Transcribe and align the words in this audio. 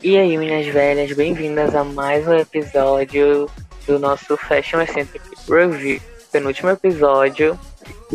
E 0.00 0.16
aí, 0.16 0.38
minhas 0.38 0.64
velhas, 0.68 1.12
bem-vindas 1.12 1.74
a 1.74 1.82
mais 1.82 2.24
um 2.28 2.34
episódio 2.34 3.50
do 3.84 3.98
nosso 3.98 4.36
Fashion 4.36 4.80
Eccentric 4.80 5.24
Review, 5.48 6.00
penúltimo 6.30 6.70
episódio. 6.70 7.58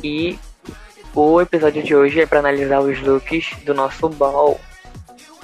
E 0.02 0.40
o 1.14 1.42
episódio 1.42 1.84
de 1.84 1.94
hoje 1.94 2.22
é 2.22 2.26
para 2.26 2.40
analisar 2.40 2.80
os 2.80 3.02
looks 3.02 3.58
do 3.66 3.74
nosso 3.74 4.08
ball. 4.08 4.58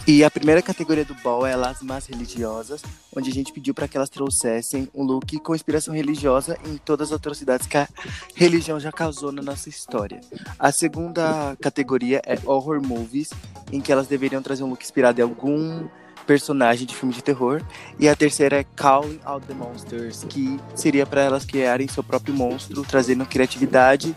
E 0.08 0.24
a 0.24 0.32
primeira 0.32 0.62
categoria 0.62 1.04
do 1.04 1.14
ball 1.16 1.46
é 1.46 1.54
as 1.54 1.82
más 1.82 2.08
religiosas, 2.08 2.82
onde 3.14 3.30
a 3.30 3.34
gente 3.34 3.52
pediu 3.52 3.74
para 3.74 3.88
que 3.88 3.98
elas 3.98 4.10
trouxessem 4.10 4.90
um 4.96 5.04
look 5.04 5.38
com 5.42 5.54
inspiração 5.54 5.94
religiosa 5.94 6.58
em 6.66 6.78
todas 6.78 7.10
as 7.10 7.18
atrocidades 7.18 7.68
que 7.68 7.78
a 7.78 7.88
religião 8.34 8.80
já 8.80 8.94
causou 8.94 9.34
na 9.34 9.42
nossa 9.42 9.68
história. 9.68 10.22
A 10.58 10.72
segunda 10.72 11.56
categoria 11.62 12.22
é 12.26 12.40
horror 12.46 12.82
movies, 12.82 13.30
em 13.74 13.82
que 13.82 13.92
elas 13.92 14.08
deveriam 14.08 14.42
trazer 14.42 14.64
um 14.64 14.70
look 14.70 14.82
inspirado 14.82 15.20
em 15.20 15.24
algum 15.24 15.88
personagem 16.30 16.86
de 16.86 16.96
filme 16.96 17.12
de 17.12 17.24
terror. 17.24 17.60
E 17.98 18.08
a 18.08 18.16
terceira 18.16 18.60
é 18.60 18.66
Calling 18.76 19.20
Out 19.26 19.48
the 19.48 19.54
Monsters, 19.56 20.24
que 20.30 20.60
seria 20.76 21.04
para 21.04 21.22
elas 21.22 21.44
criarem 21.44 21.88
seu 21.88 22.04
próprio 22.04 22.36
monstro, 22.36 22.84
trazendo 22.84 23.26
criatividade 23.26 24.16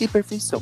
e 0.00 0.08
perfeição. 0.08 0.60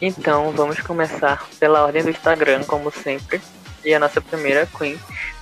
Então, 0.00 0.52
vamos 0.52 0.78
começar 0.78 1.48
pela 1.58 1.84
ordem 1.84 2.04
do 2.04 2.10
Instagram, 2.10 2.62
como 2.62 2.92
sempre. 2.92 3.40
E 3.84 3.92
a 3.92 3.98
nossa 3.98 4.20
primeira 4.20 4.66
queen 4.66 4.96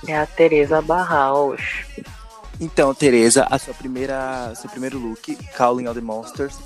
é 0.07 0.17
a 0.17 0.25
Teresa 0.25 0.81
Barraus. 0.81 1.61
Então, 2.59 2.93
Teresa, 2.93 3.45
a 3.49 3.59
sua 3.59 3.73
primeira, 3.73 4.53
seu 4.55 4.69
primeiro 4.69 4.97
look, 4.97 5.35
Calling 5.55 5.85
All 5.85 5.93
the 5.93 6.01
Monsters, 6.01 6.57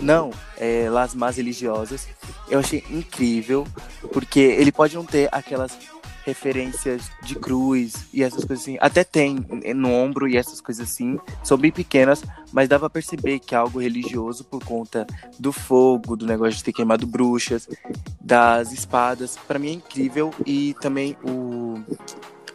não, 0.00 0.30
é, 0.56 0.88
Las 0.90 1.14
Más 1.14 1.36
Religiosas, 1.36 2.06
eu 2.48 2.58
achei 2.58 2.84
incrível, 2.90 3.66
porque 4.12 4.40
ele 4.40 4.72
pode 4.72 4.94
não 4.94 5.04
ter 5.04 5.28
aquelas 5.32 5.76
referências 6.24 7.10
de 7.22 7.34
cruz 7.34 8.06
e 8.12 8.22
essas 8.22 8.44
coisas 8.44 8.62
assim, 8.62 8.76
até 8.80 9.02
tem 9.02 9.38
no 9.74 9.90
ombro 9.90 10.28
e 10.28 10.36
essas 10.36 10.60
coisas 10.60 10.86
assim, 10.86 11.18
são 11.42 11.56
bem 11.56 11.72
pequenas, 11.72 12.22
mas 12.52 12.68
dá 12.68 12.78
pra 12.78 12.90
perceber 12.90 13.38
que 13.38 13.54
é 13.54 13.58
algo 13.58 13.80
religioso 13.80 14.44
por 14.44 14.62
conta 14.62 15.06
do 15.38 15.52
fogo, 15.52 16.16
do 16.16 16.26
negócio 16.26 16.58
de 16.58 16.64
ter 16.64 16.72
queimado 16.72 17.06
bruxas, 17.06 17.66
das 18.20 18.72
espadas, 18.72 19.38
para 19.48 19.58
mim 19.58 19.68
é 19.68 19.72
incrível, 19.72 20.34
e 20.44 20.74
também 20.82 21.16
o 21.24 21.82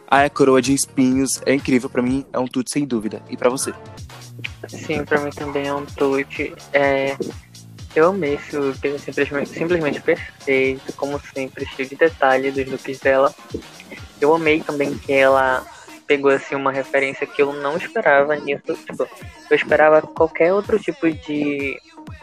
a 0.06 0.30
coroa 0.30 0.62
de 0.62 0.72
espinhos 0.72 1.40
é 1.44 1.54
incrível 1.54 1.90
para 1.90 2.02
mim, 2.02 2.24
é 2.32 2.38
um 2.38 2.46
tute 2.46 2.70
sem 2.70 2.86
dúvida. 2.86 3.20
E 3.28 3.36
para 3.36 3.50
você? 3.50 3.74
Sim, 4.68 5.04
para 5.04 5.20
mim 5.20 5.30
também 5.30 5.66
é 5.66 5.74
um 5.74 5.84
tute. 5.84 6.54
É... 6.72 7.16
Eu 7.94 8.08
amei 8.08 8.34
esse 8.34 8.56
look, 8.56 8.84
ele 8.84 8.96
é 8.96 8.98
simplesmente, 8.98 9.50
simplesmente 9.50 10.00
perfeito, 10.00 10.92
como 10.94 11.20
sempre, 11.20 11.64
cheio 11.66 11.88
de 11.88 11.94
detalhe 11.94 12.50
dos 12.50 12.66
looks 12.66 12.98
dela. 12.98 13.32
Eu 14.20 14.34
amei 14.34 14.60
também 14.60 14.96
que 14.98 15.12
ela 15.12 15.64
pegou 16.06 16.30
assim 16.30 16.54
uma 16.54 16.72
referência 16.72 17.26
que 17.26 17.40
eu 17.40 17.52
não 17.52 17.76
esperava 17.76 18.34
nisso. 18.36 18.74
Tipo, 18.86 19.08
eu 19.50 19.56
esperava 19.56 20.02
qualquer 20.02 20.52
outro 20.52 20.78
tipo 20.78 21.10
de, 21.10 21.78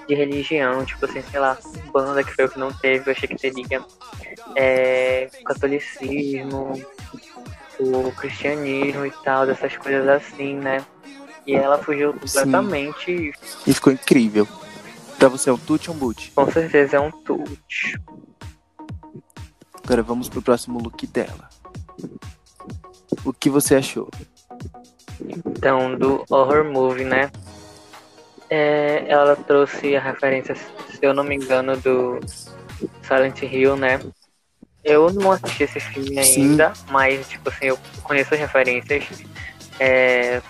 de 0.08 0.16
religião, 0.16 0.84
tipo 0.86 1.06
assim, 1.06 1.22
sei 1.22 1.40
lá, 1.40 1.58
banda 1.92 2.24
que 2.24 2.34
foi 2.34 2.46
o 2.46 2.50
que 2.50 2.60
não 2.60 2.72
teve, 2.74 3.10
eu 3.10 3.14
achei 3.14 3.28
que 3.28 3.36
teria 3.36 3.82
é, 4.56 5.30
catolicismo, 5.46 6.74
o 7.80 8.12
cristianismo 8.12 9.06
e 9.06 9.12
tal, 9.24 9.46
dessas 9.46 9.76
coisas 9.78 10.08
assim, 10.08 10.56
né? 10.56 10.86
E 11.48 11.56
ela 11.56 11.78
fugiu 11.80 12.14
completamente. 12.14 13.34
Sim. 13.42 13.58
E 13.66 13.74
ficou 13.74 13.92
incrível. 13.94 14.48
Pra 15.22 15.30
você 15.30 15.52
é 15.52 15.54
um 15.54 15.58
tute 15.58 15.88
ou 15.88 15.96
um 15.96 16.00
boot? 16.00 16.32
Com 16.32 16.52
certeza 16.52 16.98
é 16.98 17.00
um 17.00 17.12
tute. 17.12 17.96
Agora 19.84 20.02
vamos 20.02 20.28
pro 20.28 20.42
próximo 20.42 20.80
look 20.80 21.06
dela. 21.06 21.48
O 23.24 23.32
que 23.32 23.48
você 23.48 23.76
achou? 23.76 24.10
Então, 25.24 25.96
do 25.96 26.26
horror 26.28 26.66
movie, 26.66 27.04
né? 27.04 27.30
É, 28.50 29.06
ela 29.08 29.36
trouxe 29.36 29.96
a 29.96 30.02
referência, 30.02 30.56
se 30.56 31.00
eu 31.04 31.14
não 31.14 31.24
me 31.24 31.36
engano, 31.36 31.78
do 31.78 32.20
Silent 33.04 33.44
Hill, 33.44 33.76
né? 33.76 34.00
Eu 34.84 35.14
não 35.14 35.34
assisti 35.34 35.66
esse 35.66 35.80
filme 35.80 36.18
ainda, 36.18 36.74
Sim. 36.74 36.84
mas, 36.90 37.30
tipo 37.30 37.48
assim, 37.48 37.66
eu 37.66 37.78
conheço 38.02 38.34
as 38.34 38.40
referências. 38.40 39.24
É, 39.80 40.42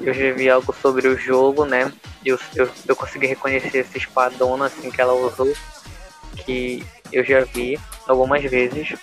eu 0.00 0.14
já 0.14 0.32
vi 0.32 0.48
algo 0.48 0.74
sobre 0.80 1.08
o 1.08 1.16
jogo, 1.16 1.64
né? 1.64 1.92
Eu, 2.24 2.38
eu, 2.54 2.68
eu 2.86 2.96
consegui 2.96 3.26
reconhecer 3.26 3.78
essa 3.78 3.98
espadona, 3.98 4.66
assim, 4.66 4.90
que 4.90 5.00
ela 5.00 5.12
usou. 5.12 5.52
Que 6.36 6.84
eu 7.12 7.24
já 7.24 7.40
vi 7.40 7.78
algumas 8.06 8.42
vezes. 8.42 8.94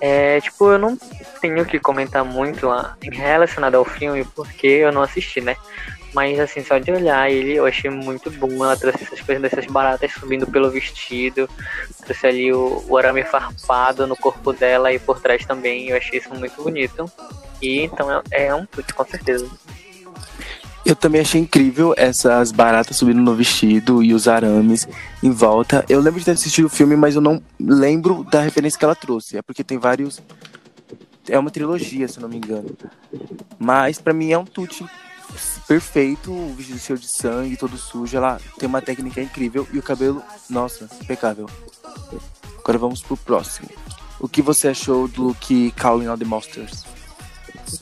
É, 0.00 0.40
tipo, 0.40 0.70
eu 0.70 0.78
não 0.78 0.96
tenho 1.40 1.64
que 1.66 1.78
comentar 1.78 2.24
muito 2.24 2.66
lá, 2.66 2.96
relacionado 3.02 3.74
ao 3.74 3.84
filme, 3.84 4.24
porque 4.34 4.66
eu 4.66 4.90
não 4.90 5.02
assisti, 5.02 5.40
né? 5.40 5.56
Mas 6.12 6.40
assim, 6.40 6.64
só 6.64 6.78
de 6.78 6.90
olhar 6.90 7.30
ele, 7.30 7.54
eu 7.54 7.66
achei 7.66 7.90
muito 7.90 8.30
bom. 8.30 8.64
Ela 8.64 8.76
trouxe 8.76 9.04
essas 9.04 9.20
coisas 9.20 9.42
dessas 9.42 9.66
baratas 9.66 10.12
subindo 10.12 10.46
pelo 10.46 10.70
vestido. 10.70 11.48
Trouxe 12.04 12.26
ali 12.26 12.52
o, 12.52 12.84
o 12.88 12.96
arame 12.96 13.22
farpado 13.22 14.06
no 14.06 14.16
corpo 14.16 14.52
dela 14.52 14.92
e 14.92 14.98
por 14.98 15.20
trás 15.20 15.44
também. 15.46 15.88
Eu 15.88 15.96
achei 15.96 16.18
isso 16.18 16.34
muito 16.34 16.60
bonito. 16.60 17.10
E 17.62 17.82
então 17.82 18.10
é, 18.10 18.46
é 18.46 18.54
um 18.54 18.66
put, 18.66 18.92
com 18.92 19.04
certeza. 19.04 19.48
Eu 20.90 20.96
também 20.96 21.20
achei 21.20 21.40
incrível 21.40 21.94
essas 21.96 22.50
baratas 22.50 22.96
subindo 22.96 23.20
no 23.20 23.32
vestido 23.32 24.02
e 24.02 24.12
os 24.12 24.26
arames 24.26 24.88
em 25.22 25.30
volta. 25.30 25.84
Eu 25.88 26.00
lembro 26.00 26.18
de 26.18 26.24
ter 26.24 26.32
assistido 26.32 26.64
o 26.64 26.68
filme, 26.68 26.96
mas 26.96 27.14
eu 27.14 27.20
não 27.20 27.40
lembro 27.60 28.24
da 28.24 28.40
referência 28.40 28.76
que 28.76 28.84
ela 28.84 28.96
trouxe. 28.96 29.36
É 29.38 29.42
porque 29.42 29.62
tem 29.62 29.78
vários. 29.78 30.20
É 31.28 31.38
uma 31.38 31.48
trilogia, 31.48 32.08
se 32.08 32.18
não 32.18 32.28
me 32.28 32.38
engano. 32.38 32.76
Mas 33.56 34.00
para 34.00 34.12
mim 34.12 34.32
é 34.32 34.38
um 34.38 34.44
tute 34.44 34.84
perfeito, 35.68 36.32
o 36.32 36.54
vestido 36.56 36.80
cheio 36.80 36.98
de 36.98 37.08
sangue, 37.08 37.56
todo 37.56 37.78
sujo. 37.78 38.16
Ela 38.16 38.40
tem 38.58 38.68
uma 38.68 38.82
técnica 38.82 39.22
incrível 39.22 39.68
e 39.72 39.78
o 39.78 39.82
cabelo, 39.84 40.20
nossa, 40.48 40.90
impecável. 41.00 41.48
Agora 42.58 42.78
vamos 42.78 43.00
pro 43.00 43.16
próximo. 43.16 43.68
O 44.18 44.28
que 44.28 44.42
você 44.42 44.66
achou 44.66 45.06
do 45.06 45.22
look 45.22 45.70
Calling 45.76 46.08
All 46.08 46.18
the 46.18 46.24
Monsters? 46.24 46.84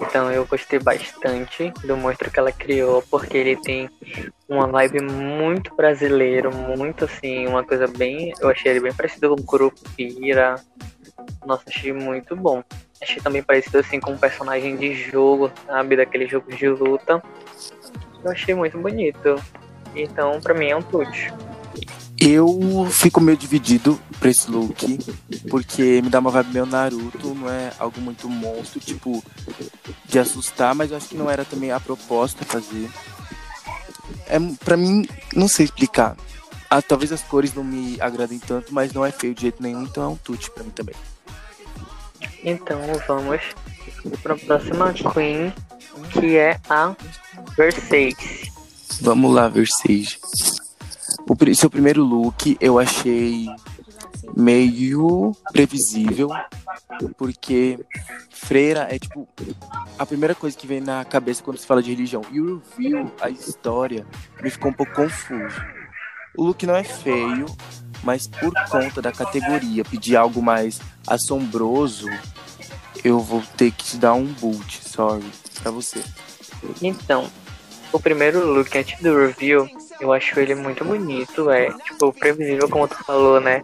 Então, 0.00 0.30
eu 0.30 0.44
gostei 0.46 0.78
bastante 0.78 1.72
do 1.84 1.96
monstro 1.96 2.30
que 2.30 2.38
ela 2.38 2.52
criou, 2.52 3.02
porque 3.10 3.36
ele 3.36 3.56
tem 3.56 3.88
uma 4.48 4.66
vibe 4.66 5.02
muito 5.02 5.74
brasileiro, 5.74 6.54
muito 6.54 7.04
assim, 7.04 7.46
uma 7.46 7.64
coisa 7.64 7.86
bem. 7.86 8.32
Eu 8.40 8.48
achei 8.48 8.72
ele 8.72 8.80
bem 8.80 8.92
parecido 8.92 9.34
com 9.34 9.42
Curupira. 9.42 10.56
Nossa, 11.46 11.64
achei 11.68 11.92
muito 11.92 12.36
bom. 12.36 12.62
Achei 13.00 13.22
também 13.22 13.42
parecido 13.42 13.78
assim 13.78 14.00
com 14.00 14.12
um 14.12 14.18
personagem 14.18 14.76
de 14.76 14.94
jogo, 14.94 15.50
sabe? 15.66 15.96
Daquele 15.96 16.26
jogo 16.26 16.54
de 16.54 16.68
luta. 16.68 17.22
Eu 18.24 18.30
achei 18.30 18.54
muito 18.54 18.78
bonito. 18.78 19.36
Então, 19.94 20.40
pra 20.40 20.54
mim 20.54 20.68
é 20.68 20.76
um 20.76 20.82
tute. 20.82 21.32
Eu 22.20 22.88
fico 22.90 23.20
meio 23.20 23.38
dividido 23.38 23.98
pra 24.18 24.28
esse 24.28 24.50
look, 24.50 24.98
porque 25.48 26.02
me 26.02 26.10
dá 26.10 26.18
uma 26.18 26.32
vibe 26.32 26.52
meio 26.52 26.66
Naruto, 26.66 27.34
não 27.34 27.48
é 27.48 27.72
algo 27.78 28.00
muito 28.00 28.28
monstro, 28.28 28.80
tipo, 28.80 29.22
de 30.04 30.18
assustar, 30.18 30.74
mas 30.74 30.90
eu 30.90 30.96
acho 30.96 31.08
que 31.08 31.16
não 31.16 31.30
era 31.30 31.44
também 31.44 31.70
a 31.70 31.78
proposta 31.78 32.44
fazer. 32.44 32.90
É, 34.26 34.38
pra 34.64 34.76
mim, 34.76 35.06
não 35.34 35.46
sei 35.46 35.64
explicar. 35.64 36.16
Ah, 36.68 36.82
talvez 36.82 37.12
as 37.12 37.22
cores 37.22 37.54
não 37.54 37.62
me 37.62 37.98
agradem 38.00 38.38
tanto, 38.38 38.74
mas 38.74 38.92
não 38.92 39.06
é 39.06 39.12
feio 39.12 39.34
de 39.34 39.42
jeito 39.42 39.62
nenhum, 39.62 39.84
então 39.84 40.02
é 40.02 40.08
um 40.08 40.16
tute 40.16 40.50
pra 40.50 40.64
mim 40.64 40.70
também. 40.70 40.96
Então 42.42 42.80
vamos 43.06 43.42
para 44.22 44.34
a 44.34 44.38
próxima 44.38 44.92
Queen, 44.92 45.52
que 46.12 46.36
é 46.36 46.60
a 46.68 46.94
Versace. 47.56 48.52
Vamos 49.00 49.32
lá, 49.32 49.48
Versace. 49.48 50.18
O 51.28 51.54
seu 51.54 51.68
primeiro 51.68 52.02
look 52.02 52.56
eu 52.58 52.78
achei 52.78 53.46
meio 54.34 55.36
previsível, 55.52 56.30
porque 57.16 57.78
freira 58.30 58.86
é 58.90 58.98
tipo 58.98 59.28
a 59.98 60.06
primeira 60.06 60.34
coisa 60.34 60.56
que 60.56 60.66
vem 60.66 60.80
na 60.80 61.04
cabeça 61.04 61.42
quando 61.42 61.58
se 61.58 61.66
fala 61.66 61.82
de 61.82 61.90
religião. 61.90 62.22
E 62.32 62.40
o 62.40 62.62
review, 62.76 63.12
a 63.20 63.28
história, 63.28 64.06
me 64.42 64.48
ficou 64.48 64.70
um 64.70 64.74
pouco 64.74 64.94
confuso. 64.94 65.60
O 66.36 66.44
look 66.44 66.64
não 66.64 66.76
é 66.76 66.84
feio, 66.84 67.46
mas 68.02 68.26
por 68.26 68.52
conta 68.70 69.02
da 69.02 69.12
categoria 69.12 69.84
pedir 69.84 70.16
algo 70.16 70.40
mais 70.42 70.80
assombroso, 71.06 72.08
eu 73.04 73.20
vou 73.20 73.42
ter 73.56 73.70
que 73.70 73.84
te 73.84 73.96
dar 73.96 74.14
um 74.14 74.24
boot, 74.24 74.82
sorry, 74.82 75.24
pra 75.62 75.70
você. 75.70 76.02
Então, 76.80 77.28
o 77.92 78.00
primeiro 78.00 78.46
look 78.52 78.76
antes 78.76 79.00
do 79.00 79.14
review, 79.16 79.68
eu 80.00 80.12
acho 80.12 80.38
ele 80.38 80.54
muito 80.54 80.84
bonito, 80.84 81.50
é 81.50 81.70
tipo 81.72 82.12
previsível 82.12 82.68
como 82.68 82.88
tu 82.88 82.96
falou, 83.04 83.40
né? 83.40 83.62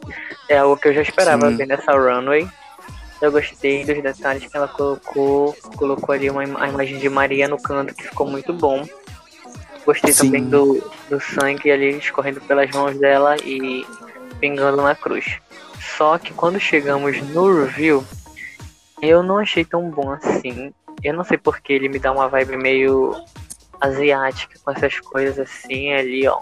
É 0.49 0.59
algo 0.59 0.77
que 0.77 0.89
eu 0.89 0.95
já 0.95 1.03
esperava 1.03 1.51
Sim. 1.51 1.57
ver 1.57 1.67
nessa 1.67 1.93
runway. 1.93 2.49
Eu 3.21 3.31
gostei 3.33 3.85
dos 3.85 4.03
detalhes 4.03 4.45
que 4.45 4.57
ela 4.57 4.69
colocou, 4.69 5.57
colocou 5.77 6.15
ali 6.15 6.29
uma 6.29 6.43
a 6.43 6.69
imagem 6.69 6.99
de 6.99 7.09
Maria 7.09 7.49
no 7.49 7.61
canto 7.61 7.95
que 7.95 8.05
ficou 8.05 8.27
muito 8.29 8.53
bom. 8.53 8.85
Gostei 9.87 10.13
Sim. 10.13 10.27
também 10.27 10.45
do, 10.45 10.83
do 11.09 11.21
sangue 11.21 11.71
ali 11.71 11.99
escorrendo 11.99 12.41
pelas 12.41 12.71
mãos 12.71 12.99
dela 12.99 13.37
e 13.45 13.87
pingando 14.41 14.83
na 14.83 14.95
cruz. 14.95 15.39
Só 15.97 16.19
que 16.19 16.33
quando 16.33 16.59
chegamos 16.59 17.21
no 17.31 17.65
review, 17.65 18.05
Eu 19.01 19.23
não 19.23 19.39
achei 19.39 19.65
tão 19.65 19.91
bom 19.91 20.11
assim. 20.11 20.73
Eu 21.03 21.13
não 21.13 21.25
sei 21.25 21.37
porque 21.37 21.73
ele 21.73 21.89
me 21.89 21.99
dá 21.99 22.11
uma 22.11 22.29
vibe 22.29 22.57
meio 22.57 23.15
asiática 23.85 24.59
com 24.63 24.71
essas 24.71 24.99
coisas 25.01 25.39
assim 25.39 25.93
ali, 25.93 26.27
ó. 26.27 26.41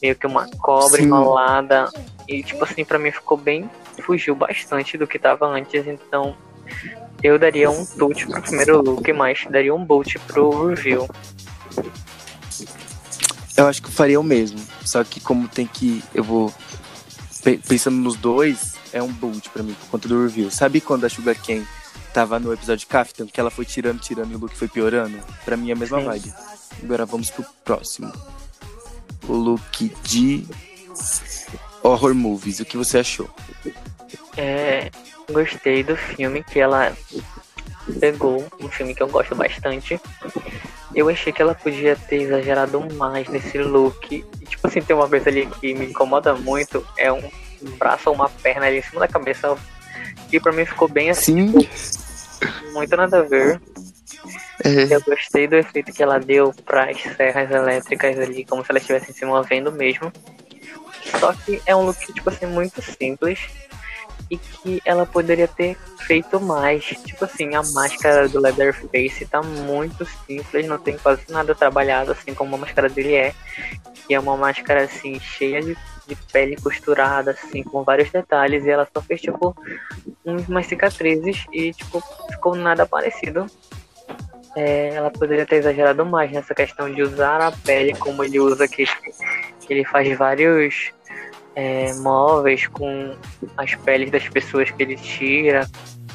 Meio 0.00 0.16
que 0.16 0.26
uma 0.26 0.48
cobra 0.58 0.98
Sim. 0.98 1.04
enrolada. 1.04 1.88
E 2.28 2.42
tipo 2.42 2.64
assim, 2.64 2.84
pra 2.84 2.98
mim 2.98 3.10
ficou 3.10 3.36
bem. 3.36 3.70
Fugiu 4.00 4.34
bastante 4.34 4.96
do 4.96 5.06
que 5.06 5.18
tava 5.18 5.46
antes, 5.46 5.86
então 5.86 6.36
eu 7.22 7.38
daria 7.38 7.70
um 7.70 7.84
tut 7.84 8.26
pro 8.26 8.42
primeiro 8.42 8.82
look, 8.82 9.12
mas 9.12 9.46
daria 9.48 9.74
um 9.74 9.84
boot 9.84 10.18
pro 10.20 10.68
review. 10.68 11.08
Eu 13.56 13.66
acho 13.66 13.82
que 13.82 13.88
eu 13.88 13.92
faria 13.92 14.18
o 14.18 14.24
mesmo. 14.24 14.58
Só 14.84 15.04
que 15.04 15.20
como 15.20 15.46
tem 15.46 15.66
que. 15.66 16.02
Eu 16.14 16.24
vou. 16.24 16.52
Pensando 17.68 17.96
nos 17.96 18.16
dois, 18.16 18.74
é 18.92 19.02
um 19.02 19.12
boot 19.12 19.50
pra 19.50 19.62
mim, 19.62 19.74
por 19.74 19.88
conta 19.90 20.08
do 20.08 20.22
review. 20.22 20.50
Sabe 20.50 20.80
quando 20.80 21.04
a 21.04 21.08
Sugar 21.08 21.36
Cane 21.36 21.66
tava 22.14 22.38
no 22.38 22.52
episódio 22.52 22.80
de 22.80 22.86
Kaftan, 22.86 23.26
que 23.26 23.40
ela 23.40 23.50
foi 23.50 23.64
tirando, 23.64 24.00
tirando 24.00 24.30
e 24.30 24.36
o 24.36 24.38
look 24.38 24.56
foi 24.56 24.68
piorando? 24.68 25.18
Pra 25.44 25.56
mim 25.56 25.70
é 25.70 25.72
a 25.72 25.76
mesma 25.76 25.98
Sim. 25.98 26.06
vibe. 26.06 26.34
Agora 26.82 27.04
vamos 27.06 27.30
pro 27.30 27.44
próximo. 27.64 28.12
O 29.28 29.32
look 29.32 29.92
de 30.02 30.46
horror 31.82 32.14
movies. 32.14 32.60
O 32.60 32.64
que 32.64 32.76
você 32.76 32.98
achou? 32.98 33.28
É, 34.36 34.90
gostei 35.30 35.82
do 35.82 35.96
filme 35.96 36.42
que 36.44 36.60
ela 36.60 36.96
pegou, 38.00 38.46
um 38.60 38.68
filme 38.68 38.94
que 38.94 39.02
eu 39.02 39.08
gosto 39.08 39.34
bastante. 39.34 40.00
Eu 40.94 41.08
achei 41.08 41.32
que 41.32 41.40
ela 41.40 41.54
podia 41.54 41.96
ter 41.96 42.22
exagerado 42.22 42.80
mais 42.94 43.28
nesse 43.28 43.58
look. 43.58 44.12
E, 44.12 44.44
tipo 44.44 44.66
assim, 44.66 44.82
tem 44.82 44.94
uma 44.94 45.08
coisa 45.08 45.30
ali 45.30 45.46
que 45.46 45.74
me 45.74 45.86
incomoda 45.86 46.34
muito, 46.34 46.86
é 46.98 47.12
um 47.12 47.22
braço 47.78 48.10
ou 48.10 48.14
uma 48.14 48.28
perna 48.28 48.66
ali 48.66 48.78
em 48.78 48.82
cima 48.82 49.00
da 49.00 49.08
cabeça. 49.08 49.56
E 50.30 50.38
pra 50.38 50.52
mim 50.52 50.64
ficou 50.64 50.88
bem 50.88 51.10
assim, 51.10 51.52
tipo, 51.52 52.72
muito 52.72 52.96
nada 52.96 53.20
a 53.20 53.22
ver. 53.22 53.60
É. 54.64 54.94
Eu 54.94 55.00
gostei 55.00 55.46
do 55.46 55.56
efeito 55.56 55.92
que 55.92 56.02
ela 56.02 56.18
deu 56.18 56.52
para 56.64 56.90
as 56.90 57.00
serras 57.00 57.50
elétricas 57.50 58.18
ali, 58.18 58.44
como 58.44 58.64
se 58.64 58.70
elas 58.70 58.82
estivessem 58.82 59.14
se 59.14 59.24
movendo 59.24 59.72
mesmo. 59.72 60.12
Só 61.18 61.32
que 61.32 61.60
é 61.66 61.74
um 61.74 61.86
look, 61.86 62.12
tipo 62.12 62.28
assim, 62.30 62.46
muito 62.46 62.80
simples 62.82 63.40
e 64.32 64.38
que 64.38 64.80
ela 64.84 65.04
poderia 65.04 65.46
ter 65.46 65.76
feito 65.98 66.40
mais. 66.40 66.84
Tipo 66.84 67.26
assim, 67.26 67.54
a 67.54 67.62
máscara 67.62 68.26
do 68.28 68.40
Leatherface 68.40 69.26
tá 69.26 69.42
muito 69.42 70.06
simples, 70.26 70.66
não 70.66 70.78
tem 70.78 70.96
quase 70.96 71.22
nada 71.28 71.54
trabalhado, 71.54 72.12
assim 72.12 72.32
como 72.32 72.54
a 72.54 72.58
máscara 72.58 72.88
dele 72.88 73.14
é. 73.14 73.34
E 74.08 74.14
é 74.14 74.18
uma 74.18 74.36
máscara 74.36 74.84
assim, 74.84 75.20
cheia 75.20 75.60
de, 75.60 75.76
de 76.06 76.16
pele 76.32 76.56
costurada, 76.56 77.32
assim, 77.32 77.62
com 77.62 77.84
vários 77.84 78.10
detalhes, 78.10 78.64
e 78.64 78.70
ela 78.70 78.88
só 78.90 79.02
fez 79.02 79.20
tipo 79.20 79.54
umas 80.24 80.66
cicatrizes 80.66 81.44
e 81.52 81.74
tipo, 81.74 82.02
ficou 82.30 82.54
nada 82.54 82.86
parecido. 82.86 83.46
É, 84.54 84.88
ela 84.94 85.10
poderia 85.10 85.46
ter 85.46 85.56
exagerado 85.56 86.04
mais 86.04 86.30
nessa 86.30 86.54
questão 86.54 86.92
de 86.92 87.02
usar 87.02 87.40
a 87.40 87.50
pele 87.50 87.94
como 87.94 88.22
ele 88.22 88.38
usa 88.38 88.64
aqui. 88.64 88.84
Que 89.60 89.72
ele 89.72 89.84
faz 89.84 90.16
vários 90.16 90.92
é, 91.54 91.92
móveis 91.94 92.66
com 92.66 93.16
as 93.56 93.74
peles 93.74 94.10
das 94.10 94.28
pessoas 94.28 94.70
que 94.70 94.82
ele 94.82 94.96
tira, 94.96 95.68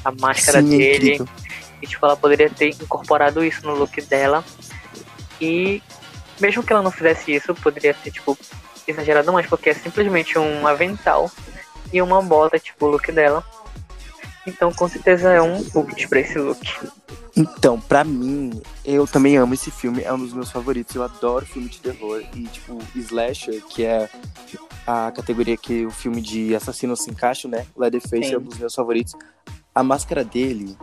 a 0.03 0.11
máscara 0.11 0.61
Sim, 0.61 0.77
dele. 0.77 1.25
E 1.81 1.87
tipo, 1.87 2.05
ela 2.05 2.15
poderia 2.15 2.49
ter 2.49 2.69
incorporado 2.69 3.43
isso 3.43 3.65
no 3.65 3.75
look 3.75 4.01
dela. 4.01 4.43
E 5.39 5.81
mesmo 6.39 6.63
que 6.63 6.71
ela 6.71 6.81
não 6.81 6.91
fizesse 6.91 7.33
isso, 7.33 7.53
poderia 7.55 7.93
ter, 7.93 8.11
tipo, 8.11 8.37
exagerado 8.87 9.31
mais, 9.33 9.45
porque 9.47 9.69
é 9.69 9.73
simplesmente 9.73 10.37
um 10.37 10.65
avental 10.65 11.29
e 11.91 12.01
uma 12.01 12.21
bota, 12.21 12.59
tipo, 12.59 12.85
o 12.85 12.89
look 12.89 13.11
dela. 13.11 13.43
Então, 14.47 14.71
com 14.71 14.87
certeza 14.87 15.29
é 15.29 15.41
um 15.41 15.61
boot 15.61 16.07
pra 16.07 16.21
esse 16.21 16.39
look. 16.39 16.65
Então, 17.35 17.79
pra 17.79 18.03
mim, 18.03 18.61
eu 18.83 19.05
também 19.05 19.37
amo 19.37 19.53
esse 19.53 19.69
filme, 19.69 20.01
é 20.01 20.11
um 20.11 20.17
dos 20.17 20.33
meus 20.33 20.49
favoritos. 20.49 20.95
Eu 20.95 21.03
adoro 21.03 21.45
filme 21.45 21.67
de 21.67 21.79
terror. 21.79 22.23
E, 22.33 22.43
tipo, 22.45 22.79
Slasher, 22.95 23.61
que 23.65 23.83
é 23.83 24.09
a 24.87 25.11
categoria 25.11 25.57
que 25.57 25.85
o 25.85 25.91
filme 25.91 26.21
de 26.21 26.55
assassino 26.55 26.95
se 26.95 27.11
encaixa, 27.11 27.47
né? 27.47 27.67
Leatherface 27.75 28.29
Sim. 28.29 28.35
é 28.35 28.37
um 28.37 28.41
dos 28.41 28.57
meus 28.57 28.73
favoritos. 28.73 29.13
A 29.75 29.83
máscara 29.83 30.23
dele, 30.23 30.77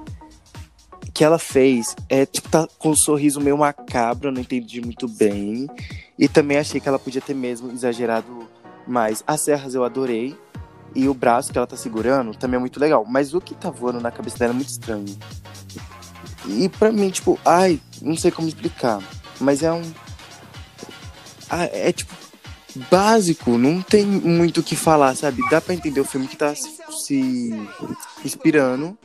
que 1.15 1.25
ela 1.25 1.39
fez, 1.39 1.97
é 2.09 2.27
tipo, 2.27 2.49
tá 2.49 2.69
com 2.79 2.91
um 2.91 2.97
sorriso 2.97 3.41
meio 3.41 3.57
macabro, 3.57 4.29
eu 4.29 4.33
não 4.33 4.43
entendi 4.43 4.81
muito 4.81 5.09
bem. 5.09 5.67
E 6.19 6.29
também 6.29 6.59
achei 6.59 6.81
que 6.81 6.89
ela 6.89 6.99
podia 6.99 7.23
ter 7.23 7.35
mesmo 7.35 7.73
exagerado 7.73 8.47
mais. 8.87 9.25
As 9.27 9.41
serras 9.41 9.75
eu 9.75 9.83
adorei. 9.83 10.37
E 10.95 11.09
o 11.09 11.15
braço 11.15 11.53
que 11.53 11.59
ela 11.59 11.67
tá 11.67 11.77
segurando 11.77 12.35
também 12.35 12.57
é 12.57 12.61
muito 12.61 12.79
legal. 12.79 13.05
Mas 13.09 13.35
o 13.35 13.41
que 13.41 13.55
tá 13.55 13.71
voando 13.71 14.01
na 14.01 14.11
cabeça 14.11 14.39
dela 14.39 14.53
é 14.53 14.57
muito 14.57 14.69
estranho. 14.69 15.17
E 16.47 16.69
pra 16.69 16.93
mim, 16.93 17.11
tipo, 17.11 17.39
ai, 17.45 17.81
não 18.01 18.17
sei 18.17 18.31
como 18.31 18.49
explicar. 18.49 19.01
Mas 19.41 19.63
é 19.63 19.73
um. 19.73 19.83
Ah, 21.51 21.65
é 21.65 21.93
tipo 21.93 22.15
básico, 22.91 23.57
não 23.57 23.81
tem 23.81 24.05
muito 24.05 24.61
o 24.61 24.63
que 24.63 24.75
falar, 24.77 25.15
sabe? 25.15 25.43
Dá 25.49 25.61
para 25.61 25.75
entender 25.75 26.01
o 26.01 26.05
filme 26.05 26.27
que 26.27 26.37
tá 26.37 26.55
se 26.55 27.53
inspirando, 28.25 28.99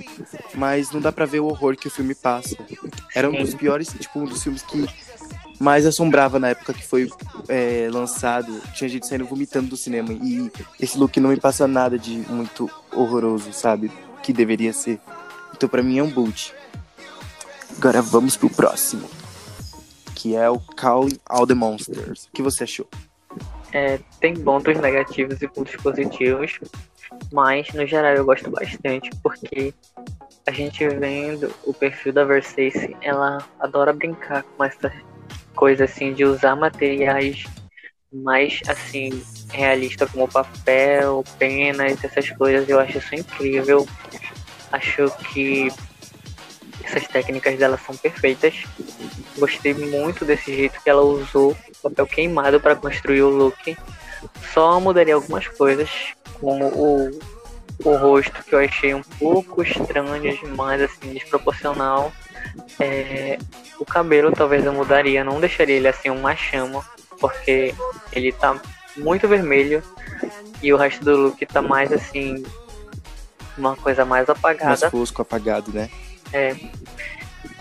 mas 0.56 0.92
não 0.92 1.00
dá 1.00 1.12
para 1.12 1.26
ver 1.26 1.40
o 1.40 1.46
horror 1.46 1.76
que 1.76 1.88
o 1.88 1.92
filme 1.92 2.16
passa. 2.16 2.56
Era 3.16 3.30
um 3.30 3.34
dos 3.34 3.54
piores, 3.54 3.90
tipo, 4.00 4.20
um 4.20 4.26
dos 4.26 4.42
filmes 4.42 4.64
que 4.64 4.88
mais 5.60 5.86
assombrava 5.86 6.40
na 6.40 6.50
época 6.50 6.74
que 6.74 6.86
foi 6.86 7.10
é, 7.48 7.90
lançado. 7.92 8.62
Tinha 8.74 8.90
gente 8.90 9.06
saindo 9.06 9.26
vomitando 9.26 9.68
do 9.68 9.78
cinema 9.78 10.14
e 10.14 10.50
esse 10.80 10.98
look 10.98 11.20
não 11.20 11.30
me 11.30 11.38
passa 11.38 11.68
nada 11.68 12.00
de 12.00 12.18
muito 12.30 12.70
horroroso, 12.94 13.52
sabe? 13.52 13.92
Que 14.24 14.32
deveria 14.32 14.72
ser. 14.72 15.00
Então 15.54 15.68
para 15.68 15.84
mim 15.84 16.00
é 16.00 16.04
um 16.04 16.10
boot. 16.10 16.54
Agora 17.78 18.02
vamos 18.02 18.36
pro 18.36 18.50
próximo, 18.50 19.10
que 20.16 20.36
é 20.36 20.50
o 20.50 20.60
Calling 20.60 21.18
All 21.26 21.46
the 21.46 21.54
Monsters. 21.54 22.26
O 22.26 22.32
que 22.32 22.42
você 22.42 22.64
achou? 22.64 22.88
É, 23.72 24.00
tem 24.20 24.34
pontos 24.34 24.78
negativos 24.80 25.42
e 25.42 25.48
pontos 25.48 25.76
positivos, 25.76 26.60
mas 27.32 27.72
no 27.74 27.86
geral 27.86 28.14
eu 28.16 28.26
gosto 28.26 28.50
bastante 28.50 29.10
porque 29.22 29.74
a 30.48 30.52
gente 30.52 30.88
vendo 30.88 31.54
o 31.64 31.74
perfil 31.74 32.12
da 32.12 32.24
Versace, 32.24 32.96
ela 33.02 33.38
adora 33.60 33.94
brincar 33.94 34.44
com 34.44 34.64
essa 34.64 34.92
coisa 35.60 35.84
assim 35.84 36.14
de 36.14 36.24
usar 36.24 36.56
materiais 36.56 37.44
mais 38.14 38.62
assim 38.66 39.22
realistas 39.52 40.10
como 40.10 40.26
papel, 40.26 41.22
penas, 41.38 42.02
essas 42.02 42.30
coisas. 42.30 42.68
Eu 42.70 42.80
acho 42.80 42.98
isso 42.98 43.14
incrível. 43.14 43.86
Acho 44.72 45.12
que 45.26 45.68
essas 46.82 47.06
técnicas 47.10 47.60
dela 47.60 47.78
são 47.78 47.94
perfeitas. 47.98 48.64
Gostei 49.38 49.74
muito 49.74 50.24
desse 50.24 50.56
jeito 50.56 50.82
que 50.82 50.90
ela 50.90 51.02
usou 51.02 51.56
papel 51.84 52.08
queimado 52.08 52.62
para 52.62 52.78
construir 52.78 53.24
o 53.24 53.30
look. 53.30 53.78
Só 54.54 54.80
mudaria 54.80 55.16
algumas 55.16 55.46
coisas, 55.50 55.90
como 56.40 56.68
o, 56.68 57.20
o 57.84 57.96
rosto 57.98 58.44
que 58.44 58.56
eu 58.56 58.60
achei 58.60 58.94
um 58.94 59.04
pouco 59.04 59.62
estranho 59.62 60.38
demais, 60.38 60.82
assim, 60.82 61.14
desproporcional. 61.14 62.14
É, 62.80 63.38
o 63.80 63.86
cabelo 63.86 64.32
talvez 64.32 64.66
eu 64.66 64.74
mudaria, 64.74 65.24
não 65.24 65.40
deixaria 65.40 65.76
ele 65.76 65.88
assim 65.88 66.10
uma 66.10 66.36
chama, 66.36 66.84
porque 67.20 67.74
ele 68.12 68.32
tá 68.32 68.60
muito 68.98 69.28
vermelho 69.28 69.84
e 70.62 70.74
o 70.74 70.78
resto 70.78 71.04
do 71.04 71.16
look 71.16 71.46
tá 71.46 71.62
mais 71.62 71.92
assim 71.92 72.44
uma 73.58 73.76
coisa 73.76 74.06
mais 74.06 74.30
apagada. 74.30 74.70
Mais 74.70 74.84
fosco, 74.84 75.22
apagado, 75.22 75.72
né? 75.72 75.90
É. 76.32 76.56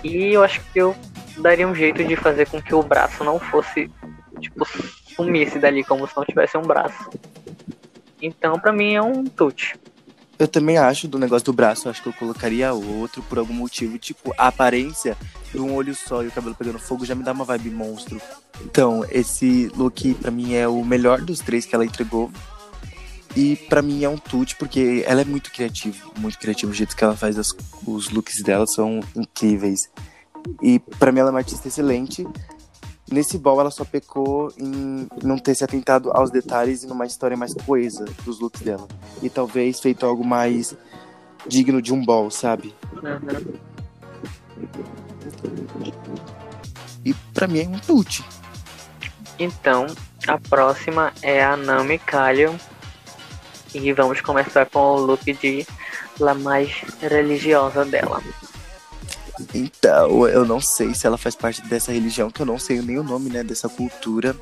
E 0.03 0.33
eu 0.33 0.43
acho 0.45 0.61
que 0.73 0.79
eu 0.79 0.95
daria 1.39 1.67
um 1.67 1.75
jeito 1.75 2.05
de 2.05 2.17
fazer 2.17 2.49
com 2.49 2.63
que 2.63 2.75
o 2.75 2.83
braço 2.83 3.25
não 3.25 3.39
fosse, 3.39 3.91
tipo, 4.41 4.65
sumisse 5.15 5.59
dali, 5.59 5.83
como 5.85 6.07
se 6.07 6.17
não 6.17 6.25
tivesse 6.25 6.57
um 6.57 6.63
braço. 6.63 7.11
Então, 8.23 8.59
para 8.59 8.73
mim, 8.73 8.95
é 8.95 9.03
um 9.03 9.25
tute. 9.25 9.79
Eu 10.39 10.47
também 10.47 10.79
acho 10.79 11.09
do 11.09 11.19
negócio 11.19 11.47
do 11.47 11.53
braço, 11.53 11.89
acho 11.89 12.01
que 12.01 12.09
eu 12.09 12.13
colocaria 12.13 12.73
outro 12.73 13.23
por 13.23 13.39
algum 13.39 13.53
motivo. 13.53 13.99
Tipo, 13.99 14.33
a 14.39 14.47
aparência 14.49 15.17
de 15.53 15.59
um 15.59 15.75
olho 15.75 15.95
só 15.95 16.23
e 16.23 16.29
o 16.29 16.31
cabelo 16.31 16.55
pegando 16.55 16.79
fogo 16.79 17.05
já 17.05 17.15
me 17.15 17.25
dá 17.25 17.33
uma 17.33 17.45
vibe 17.45 17.71
monstro. 17.71 18.21
Então, 18.63 19.05
esse 19.11 19.69
look 19.77 20.15
para 20.15 20.31
mim 20.31 20.55
é 20.55 20.69
o 20.69 20.85
melhor 20.85 21.21
dos 21.21 21.41
três 21.41 21.67
que 21.67 21.75
ela 21.75 21.85
entregou. 21.85 22.31
E 23.37 23.57
para 23.57 23.83
mim 23.83 24.05
é 24.05 24.09
um 24.09 24.17
tute, 24.17 24.57
porque 24.57 25.05
ela 25.07 25.21
é 25.21 25.25
muito 25.25 25.51
criativa, 25.51 26.09
muito 26.19 26.39
criativa. 26.39 26.71
O 26.71 26.75
jeito 26.75 26.97
que 26.97 27.03
ela 27.03 27.17
faz 27.17 27.39
as, 27.39 27.55
os 27.87 28.11
looks 28.11 28.43
dela 28.43 28.67
são 28.67 29.01
incríveis. 29.17 29.91
E 30.63 30.79
para 30.79 31.11
mim 31.11 31.21
ela 31.21 31.31
é 31.31 31.33
uma 31.33 31.41
artista 31.41 31.67
excelente. 31.67 32.27
Nesse 33.11 33.39
ball 33.39 33.61
ela 33.61 33.71
só 33.71 33.85
pecou 33.85 34.53
em 34.59 35.09
não 35.23 35.39
ter 35.39 35.55
se 35.55 35.65
atentado 35.65 36.11
aos 36.13 36.31
detalhes 36.31 36.83
e 36.83 36.87
numa 36.87 37.07
história 37.07 37.37
mais 37.37 37.55
coesa 37.55 38.05
dos 38.25 38.39
looks 38.39 38.61
dela. 38.61 38.87
E 39.23 39.31
talvez 39.31 39.81
feito 39.81 40.05
algo 40.05 40.25
mais 40.25 40.77
digno 41.47 41.81
de 41.81 41.93
um 41.93 42.05
ball, 42.05 42.31
sabe? 42.31 42.75
E 47.05 47.15
para 47.33 47.47
mim 47.47 47.61
é 47.61 47.69
um 47.69 47.79
tute. 47.79 48.25
Então, 49.39 49.87
a 50.27 50.39
próxima 50.39 51.13
é 51.23 51.43
a 51.43 51.57
Nami 51.57 52.01
e 53.75 53.93
vamos 53.93 54.21
começar 54.21 54.67
com 54.67 54.81
o 54.81 55.01
look 55.01 55.33
de 55.33 55.67
lá 56.19 56.35
mais 56.35 56.83
religiosa 57.01 57.85
dela. 57.85 58.21
Então, 59.55 60.27
eu 60.27 60.45
não 60.45 60.61
sei 60.61 60.95
se 60.95 61.07
ela 61.07 61.17
faz 61.17 61.35
parte 61.35 61.63
dessa 61.63 61.93
religião, 61.93 62.31
que 62.31 62.41
eu 62.41 62.47
não 62.47 62.59
sei 62.59 62.81
nem 62.83 62.99
o 62.99 63.03
nome, 63.03 63.31
né, 63.31 63.43
dessa 63.43 63.69
cultura 63.69 64.35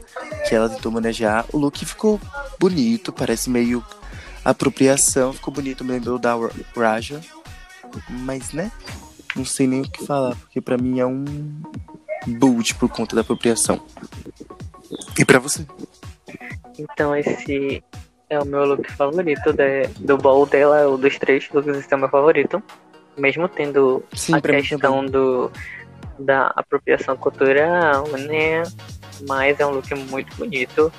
que 0.49 0.55
ela 0.55 0.69
tentou 0.69 0.91
manejar. 0.91 1.45
O 1.53 1.59
look 1.59 1.85
ficou 1.85 2.21
bonito, 2.59 3.13
parece 3.13 3.51
meio 3.51 3.85
apropriação, 4.45 5.33
ficou 5.33 5.53
bonito, 5.53 5.85
me 5.85 5.93
lembrou 5.93 6.19
da 6.19 6.35
Raja. 6.75 7.21
Mas, 8.09 8.53
né, 8.53 8.71
não 9.35 9.45
sei 9.45 9.67
nem 9.67 9.83
o 9.83 9.89
que 9.89 10.05
falar, 10.05 10.35
porque 10.37 10.61
para 10.61 10.79
mim 10.79 11.01
é 11.01 11.07
um 11.07 11.25
boot 12.27 12.75
por 12.77 12.89
conta 12.89 13.15
da 13.15 13.23
apropriação. 13.23 13.81
E 15.19 15.25
para 15.25 15.39
você? 15.39 15.67
Então, 16.79 17.15
esse 17.15 17.83
é 18.29 18.39
o 18.39 18.45
meu 18.45 18.65
look 18.65 18.91
favorito 18.93 19.53
de, 19.53 19.87
do 19.99 20.17
ball 20.17 20.47
dela, 20.47 20.89
o 20.89 20.99
dos 20.99 21.19
três 21.19 21.49
looks, 21.53 21.77
esse 21.77 21.93
é 21.93 21.97
o 21.97 22.01
meu 22.01 22.09
favorito 22.09 22.63
mesmo 23.17 23.49
tendo 23.49 24.03
Sim, 24.13 24.35
a 24.35 24.41
questão 24.41 25.05
do, 25.07 25.51
da 26.19 26.53
apropriação 26.57 27.17
cultural, 27.17 28.07
né? 28.09 28.63
Mas 29.27 29.59
é 29.59 29.67
um 29.67 29.71
look 29.71 29.95
muito 29.95 30.35
bonito. 30.37 30.93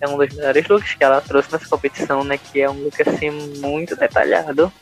É 0.00 0.08
um 0.08 0.16
dos 0.16 0.34
melhores 0.34 0.66
looks 0.68 0.94
que 0.94 1.04
ela 1.04 1.20
trouxe 1.20 1.52
nessa 1.52 1.68
competição, 1.68 2.24
né? 2.24 2.38
Que 2.38 2.60
é 2.60 2.70
um 2.70 2.84
look 2.84 3.00
assim 3.08 3.30
muito 3.60 3.94
detalhado, 3.96 4.72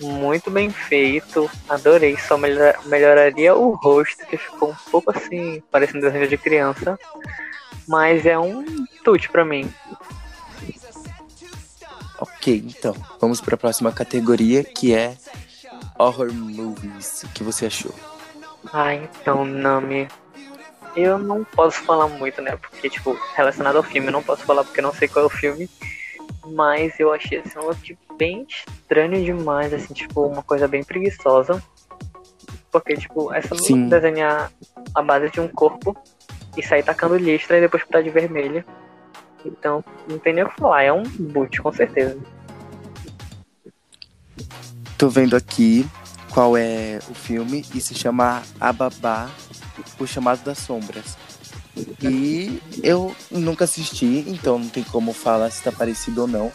muito 0.00 0.50
bem 0.50 0.70
feito. 0.70 1.48
Adorei. 1.68 2.16
Só 2.16 2.36
melhor, 2.36 2.78
melhoraria 2.86 3.54
o 3.54 3.74
rosto, 3.74 4.26
que 4.26 4.36
ficou 4.36 4.70
um 4.70 4.90
pouco 4.90 5.10
assim, 5.10 5.62
parecendo 5.70 6.00
desenho 6.00 6.28
de 6.28 6.36
criança. 6.36 6.98
Mas 7.86 8.26
é 8.26 8.38
um 8.38 8.64
tute 9.04 9.30
para 9.30 9.44
mim. 9.44 9.72
Ok, 12.20 12.64
então 12.66 12.94
vamos 13.20 13.40
para 13.40 13.54
a 13.54 13.58
próxima 13.58 13.92
categoria 13.92 14.64
que 14.64 14.92
é 14.92 15.16
horror 15.98 16.32
movies. 16.32 17.24
O 17.24 17.28
que 17.28 17.42
você 17.42 17.66
achou? 17.66 17.94
Ah, 18.72 18.94
então, 18.94 19.44
Nami. 19.44 20.08
Eu 20.96 21.18
não 21.18 21.44
posso 21.44 21.82
falar 21.82 22.08
muito, 22.08 22.40
né? 22.40 22.56
Porque, 22.56 22.88
tipo, 22.88 23.16
relacionado 23.34 23.76
ao 23.76 23.82
filme, 23.82 24.08
eu 24.08 24.12
não 24.12 24.22
posso 24.22 24.42
falar 24.44 24.64
porque 24.64 24.80
eu 24.80 24.84
não 24.84 24.94
sei 24.94 25.06
qual 25.06 25.24
é 25.24 25.26
o 25.26 25.30
filme. 25.30 25.68
Mas 26.46 26.98
eu 26.98 27.12
achei 27.12 27.38
assim, 27.38 27.58
um 27.58 27.66
look 27.66 27.98
bem 28.16 28.46
estranho 28.48 29.22
demais, 29.22 29.72
assim, 29.72 29.92
tipo, 29.92 30.26
uma 30.26 30.42
coisa 30.42 30.66
bem 30.66 30.82
preguiçosa. 30.82 31.62
Porque, 32.70 32.96
tipo, 32.96 33.32
essa 33.32 33.54
não 33.54 33.88
desenhar 33.88 34.50
a 34.94 35.02
base 35.02 35.30
de 35.30 35.40
um 35.40 35.48
corpo 35.48 35.96
e 36.56 36.62
sair 36.62 36.82
tacando 36.82 37.16
listra 37.16 37.58
e 37.58 37.60
depois 37.60 37.84
pintar 37.84 38.02
de 38.02 38.10
vermelho. 38.10 38.64
Então, 39.44 39.84
não 40.08 40.18
tem 40.18 40.32
nem 40.32 40.44
o 40.44 40.48
que 40.48 40.56
falar, 40.56 40.82
é 40.82 40.92
um 40.92 41.02
boot, 41.02 41.62
com 41.62 41.72
certeza. 41.72 42.18
Tô 44.98 45.08
vendo 45.08 45.36
aqui 45.36 45.88
qual 46.32 46.56
é 46.56 46.98
o 47.08 47.14
filme 47.14 47.64
e 47.72 47.80
se 47.80 47.94
chama 47.94 48.42
Ababá, 48.60 49.30
O 49.96 50.04
Chamado 50.08 50.42
das 50.42 50.58
Sombras. 50.58 51.16
E 52.02 52.60
eu 52.82 53.14
nunca 53.30 53.62
assisti, 53.62 54.24
então 54.26 54.58
não 54.58 54.68
tem 54.68 54.82
como 54.82 55.12
falar 55.12 55.50
se 55.52 55.62
tá 55.62 55.70
parecido 55.70 56.22
ou 56.22 56.26
não. 56.26 56.50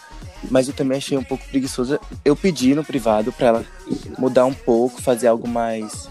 Mas 0.52 0.68
eu 0.68 0.74
também 0.74 0.98
achei 0.98 1.18
um 1.18 1.24
pouco 1.24 1.48
preguiçoso. 1.48 1.98
Eu 2.26 2.36
pedi 2.36 2.76
no 2.76 2.84
privado 2.84 3.32
para 3.32 3.48
ela 3.48 3.66
mudar 4.20 4.44
um 4.44 4.54
pouco, 4.54 5.02
fazer 5.02 5.28
algo 5.28 5.48
mais. 5.48 6.10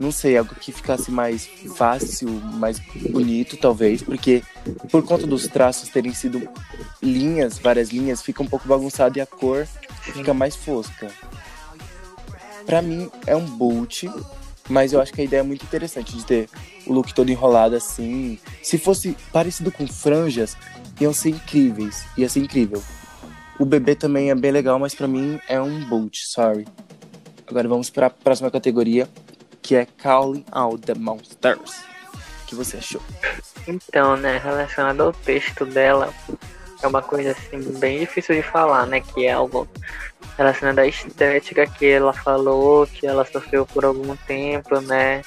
Não 0.00 0.10
sei, 0.10 0.38
algo 0.38 0.54
que 0.54 0.72
ficasse 0.72 1.10
mais 1.10 1.46
fácil, 1.76 2.30
mais 2.54 2.80
bonito, 3.10 3.58
talvez, 3.58 4.00
porque 4.00 4.42
por 4.90 5.04
conta 5.04 5.26
dos 5.26 5.46
traços 5.46 5.90
terem 5.90 6.14
sido 6.14 6.48
linhas, 7.02 7.58
várias 7.58 7.90
linhas, 7.90 8.22
fica 8.22 8.42
um 8.42 8.46
pouco 8.46 8.66
bagunçado 8.66 9.18
e 9.18 9.20
a 9.20 9.26
cor 9.26 9.68
fica 10.12 10.34
mais 10.34 10.54
fosca. 10.56 11.10
Para 12.66 12.80
mim 12.80 13.10
é 13.26 13.36
um 13.36 13.44
boot, 13.44 14.10
mas 14.68 14.92
eu 14.92 15.00
acho 15.00 15.12
que 15.12 15.20
a 15.20 15.24
ideia 15.24 15.40
é 15.40 15.42
muito 15.42 15.64
interessante 15.64 16.16
de 16.16 16.24
ter 16.24 16.48
o 16.86 16.92
look 16.92 17.12
todo 17.12 17.30
enrolado 17.30 17.76
assim. 17.76 18.38
Se 18.62 18.78
fosse 18.78 19.16
parecido 19.32 19.70
com 19.70 19.86
franjas, 19.86 20.56
iam 21.00 21.12
ser 21.12 21.30
incríveis, 21.30 22.04
ia 22.16 22.28
ser 22.28 22.40
incrível. 22.40 22.82
O 23.58 23.64
bebê 23.64 23.94
também 23.94 24.30
é 24.30 24.34
bem 24.34 24.50
legal, 24.50 24.78
mas 24.78 24.94
para 24.94 25.06
mim 25.06 25.38
é 25.48 25.60
um 25.60 25.84
boot, 25.84 26.26
sorry. 26.26 26.66
Agora 27.46 27.68
vamos 27.68 27.90
para 27.90 28.06
a 28.06 28.10
próxima 28.10 28.50
categoria, 28.50 29.08
que 29.62 29.74
é 29.76 29.86
Calling 29.86 30.44
Out 30.50 30.82
the 30.86 30.94
Monsters. 30.94 31.84
O 32.42 32.46
que 32.46 32.54
você 32.54 32.78
achou? 32.78 33.02
Então, 33.66 34.16
né, 34.16 34.38
relacionado 34.38 35.02
ao 35.02 35.12
texto 35.12 35.64
dela, 35.64 36.12
é 36.82 36.86
uma 36.86 37.02
coisa 37.02 37.32
assim 37.32 37.60
bem 37.78 38.00
difícil 38.00 38.34
de 38.34 38.42
falar, 38.42 38.86
né, 38.86 39.00
que 39.00 39.26
é 39.26 39.32
algo 39.32 39.68
relacionada 40.36 40.82
à 40.82 40.86
estética 40.86 41.66
que 41.66 41.86
ela 41.86 42.12
falou, 42.12 42.86
que 42.86 43.06
ela 43.06 43.24
sofreu 43.24 43.64
por 43.66 43.84
algum 43.84 44.16
tempo, 44.16 44.80
né? 44.80 45.22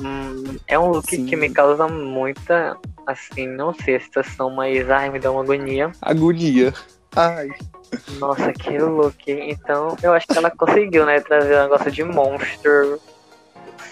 Hum, 0.00 0.56
é 0.66 0.78
um 0.78 0.88
look 0.90 1.10
Sim. 1.10 1.26
que 1.26 1.36
me 1.36 1.50
causa 1.50 1.86
muita, 1.88 2.76
assim, 3.06 3.46
não 3.46 3.74
sei 3.74 3.96
a 3.96 4.00
situação, 4.00 4.50
mas 4.50 4.88
ai, 4.88 5.10
me 5.10 5.18
dá 5.18 5.30
uma 5.30 5.42
agonia. 5.42 5.92
Agonia. 6.00 6.72
Ai. 7.16 7.50
Nossa, 8.18 8.52
que 8.52 8.78
look. 8.78 9.16
Então, 9.26 9.96
eu 10.02 10.12
acho 10.12 10.26
que 10.26 10.38
ela 10.38 10.50
conseguiu, 10.50 11.04
né, 11.04 11.20
trazer 11.20 11.56
um 11.58 11.62
negócio 11.62 11.90
de 11.90 12.04
monster. 12.04 12.98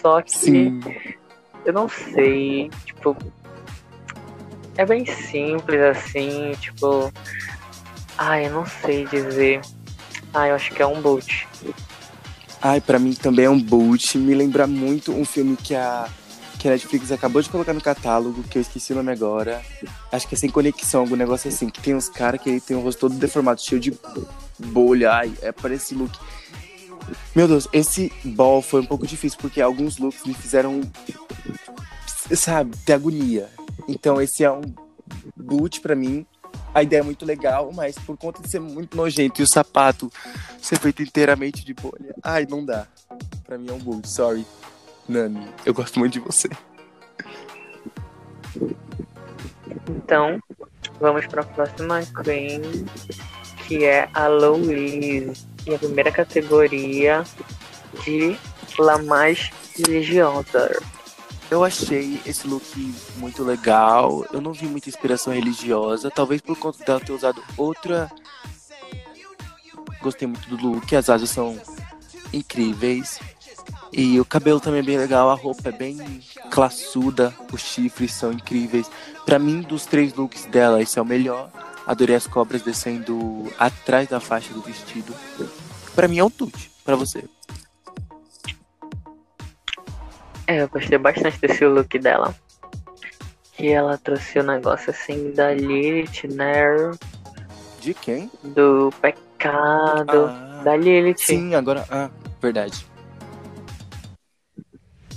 Só 0.01 0.23
que 0.23 0.33
Sim. 0.33 0.81
eu 1.65 1.73
não 1.73 1.89
sei, 1.89 2.71
tipo, 2.85 3.17
é 4.79 4.87
bem 4.87 5.05
simples 5.05 5.81
assim, 5.81 6.53
tipo, 6.61 7.13
ai, 8.17 8.47
eu 8.47 8.53
não 8.53 8.65
sei 8.65 9.05
dizer. 9.07 9.61
Ah, 10.33 10.47
eu 10.47 10.55
acho 10.55 10.73
que 10.73 10.81
é 10.81 10.87
um 10.87 11.03
boot. 11.03 11.49
Ai, 12.63 12.81
pra 12.81 12.99
mim 12.99 13.13
também 13.13 13.47
é 13.47 13.51
um 13.51 13.61
boot. 13.61 14.17
Me 14.17 14.35
lembra 14.35 14.69
muito 14.69 15.13
um 15.13 15.25
filme 15.25 15.57
que 15.57 15.75
a, 15.75 16.09
que 16.61 16.69
a 16.69 16.71
Netflix 16.71 17.11
acabou 17.11 17.43
de 17.43 17.51
colocar 17.51 17.75
no 17.75 17.81
catálogo, 17.81 18.45
que 18.45 18.57
eu 18.57 18.63
esqueci 18.63 18.93
o 18.93 18.97
nome 18.97 19.11
agora. 19.11 19.61
Acho 20.13 20.29
que 20.29 20.37
é 20.37 20.39
Sem 20.39 20.49
Conexão, 20.49 21.01
algum 21.01 21.17
negócio 21.17 21.49
assim. 21.49 21.69
Que 21.69 21.81
tem 21.81 21.97
uns 21.97 22.09
caras 22.09 22.41
que 22.41 22.49
ele 22.49 22.61
tem 22.61 22.77
o 22.77 22.81
rosto 22.81 23.01
todo 23.01 23.17
deformado, 23.17 23.61
cheio 23.61 23.81
de 23.81 23.93
bolha. 24.61 25.11
Ai, 25.11 25.33
é 25.43 25.51
para 25.51 25.75
esse 25.75 25.93
look. 25.93 26.17
Meu 27.35 27.49
Deus, 27.49 27.67
esse 27.73 28.13
ball 28.23 28.63
foi 28.63 28.81
um 28.81 28.87
pouco 28.87 29.09
difícil, 29.09 29.39
porque 29.41 29.61
alguns 29.61 29.99
looks 29.99 30.25
me 30.25 30.35
fizeram, 30.35 30.81
sabe, 32.33 32.77
ter 32.85 32.93
agonia. 32.93 33.58
Então 33.89 34.21
esse 34.21 34.45
é 34.45 34.53
um 34.53 34.61
boot 35.37 35.81
para 35.81 35.97
mim 35.97 36.27
a 36.75 36.83
ideia 36.83 37.01
é 37.01 37.03
muito 37.03 37.25
legal, 37.25 37.73
mas 37.73 37.99
por 37.99 38.17
conta 38.17 38.43
de 38.43 38.51
ser 38.51 38.61
muito 38.61 38.97
nojento 38.97 39.41
e 39.41 39.45
o 39.45 39.49
sapato 39.49 40.13
ser 40.61 40.79
feito 40.79 41.03
inteiramente 41.03 41.65
de 41.65 41.75
bolha, 41.75 42.15
ai, 42.23 42.47
não 42.49 42.65
dá. 42.65 42.87
Pra 43.45 43.59
mim 43.59 43.69
é 43.69 43.73
um 43.73 43.79
boot, 43.79 44.09
sorry. 44.09 44.47
Nani, 45.09 45.49
eu 45.65 45.73
gosto 45.73 45.99
muito 45.99 46.13
de 46.13 46.21
você. 46.21 46.49
Então, 49.89 50.39
vamos 51.01 51.27
para 51.27 51.43
a 51.43 51.45
próxima 51.45 52.01
Queen, 52.23 52.61
que 53.67 53.85
é 53.85 54.09
a 54.13 54.29
Louise. 54.29 55.47
E 55.67 55.75
a 55.75 55.79
primeira 55.79 56.11
categoria 56.11 57.25
de 58.05 58.39
La 58.79 58.99
Mais 58.99 59.51
Religiosa. 59.77 60.81
Eu 61.51 61.65
achei 61.65 62.21
esse 62.27 62.47
look 62.47 62.95
muito 63.17 63.43
legal. 63.43 64.27
Eu 64.33 64.41
não 64.41 64.53
vi 64.53 64.67
muita 64.67 64.89
inspiração 64.89 65.33
religiosa. 65.33 66.11
Talvez 66.11 66.43
por 66.43 66.59
conta 66.59 66.85
dela 66.85 67.01
ter 67.01 67.13
usado 67.13 67.43
outra. 67.57 68.11
Gostei 70.03 70.29
muito 70.29 70.49
do 70.49 70.57
look. 70.57 70.95
As 70.95 71.09
asas 71.09 71.31
são 71.31 71.59
incríveis. 72.33 73.19
E 73.91 74.21
o 74.21 74.25
cabelo 74.25 74.61
também 74.61 74.81
é 74.81 74.85
bem 74.85 74.99
legal. 74.99 75.31
A 75.31 75.35
roupa 75.35 75.71
é 75.71 75.73
bem 75.73 76.21
classuda. 76.51 77.35
Os 77.51 77.63
chifres 77.63 78.13
são 78.13 78.31
incríveis. 78.31 78.91
Para 79.25 79.39
mim, 79.39 79.63
dos 79.63 79.87
três 79.87 80.13
looks 80.15 80.45
dela, 80.47 80.83
esse 80.83 80.99
é 80.99 81.03
o 81.03 81.07
melhor. 81.07 81.51
Adorei 81.87 82.17
as 82.17 82.27
cobras 82.27 82.61
descendo 82.61 83.51
atrás 83.59 84.07
da 84.07 84.21
faixa 84.21 84.53
do 84.53 84.61
vestido. 84.61 85.15
Para 85.95 86.09
mim 86.09 86.19
é 86.19 86.25
um 86.25 86.31
tute. 86.31 86.71
Para 86.85 86.97
você. 86.97 87.25
É, 90.49 90.63
eu 90.63 90.69
gostei 90.71 90.97
bastante 90.97 91.39
desse 91.39 91.67
look 91.67 91.99
dela. 91.99 92.35
Que 93.53 93.69
ela 93.69 93.99
trouxe 93.99 94.39
o 94.39 94.43
um 94.43 94.47
negócio 94.47 94.89
assim 94.89 95.31
da 95.33 95.53
Lilith, 95.53 96.27
né? 96.27 96.65
De 97.83 97.93
quem? 97.93 98.31
Do 98.43 98.91
pecado. 98.99 100.27
Ah, 100.27 100.63
da 100.65 100.75
Lilith. 100.75 101.19
Sim, 101.19 101.55
agora. 101.55 101.85
Ah, 101.91 102.09
verdade. 102.41 102.87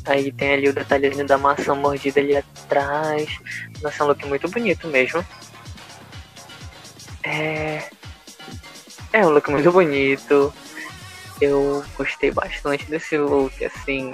Aí 0.04 0.34
tem 0.34 0.52
ali 0.52 0.68
o 0.68 0.74
detalhezinho 0.74 1.26
da 1.26 1.38
maçã 1.38 1.74
mordida 1.76 2.20
ali 2.20 2.36
atrás. 2.36 3.30
Nossa, 3.82 4.04
é 4.04 4.06
um 4.06 4.10
look 4.10 4.28
muito 4.28 4.50
bonito 4.50 4.86
mesmo. 4.90 5.26
É. 7.24 7.90
É 9.14 9.26
um 9.26 9.30
look 9.30 9.50
muito 9.50 9.72
bonito. 9.72 10.54
Eu 11.40 11.86
gostei 11.96 12.32
bastante 12.32 12.86
desse 12.92 13.18
look, 13.18 13.64
assim 13.64 14.14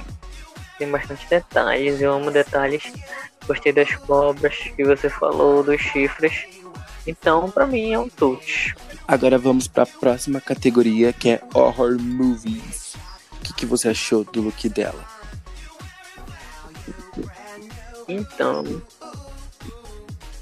tem 0.77 0.89
bastante 0.89 1.27
detalhes, 1.29 2.01
eu 2.01 2.13
amo 2.13 2.31
detalhes. 2.31 2.83
Gostei 3.47 3.71
das 3.71 3.95
cobras 3.95 4.55
que 4.55 4.83
você 4.83 5.09
falou, 5.09 5.63
dos 5.63 5.81
chifres. 5.81 6.47
Então, 7.05 7.49
pra 7.49 7.65
mim, 7.65 7.93
é 7.93 7.99
um 7.99 8.09
touch. 8.09 8.75
Agora 9.07 9.37
vamos 9.37 9.67
para 9.67 9.83
a 9.83 9.87
próxima 9.87 10.41
categoria, 10.41 11.13
que 11.13 11.29
é 11.29 11.41
Horror 11.53 11.97
Movies. 11.99 12.95
O 13.33 13.43
que, 13.43 13.53
que 13.53 13.65
você 13.65 13.89
achou 13.89 14.25
do 14.25 14.41
look 14.41 14.67
dela? 14.67 15.05
Então. 18.07 18.81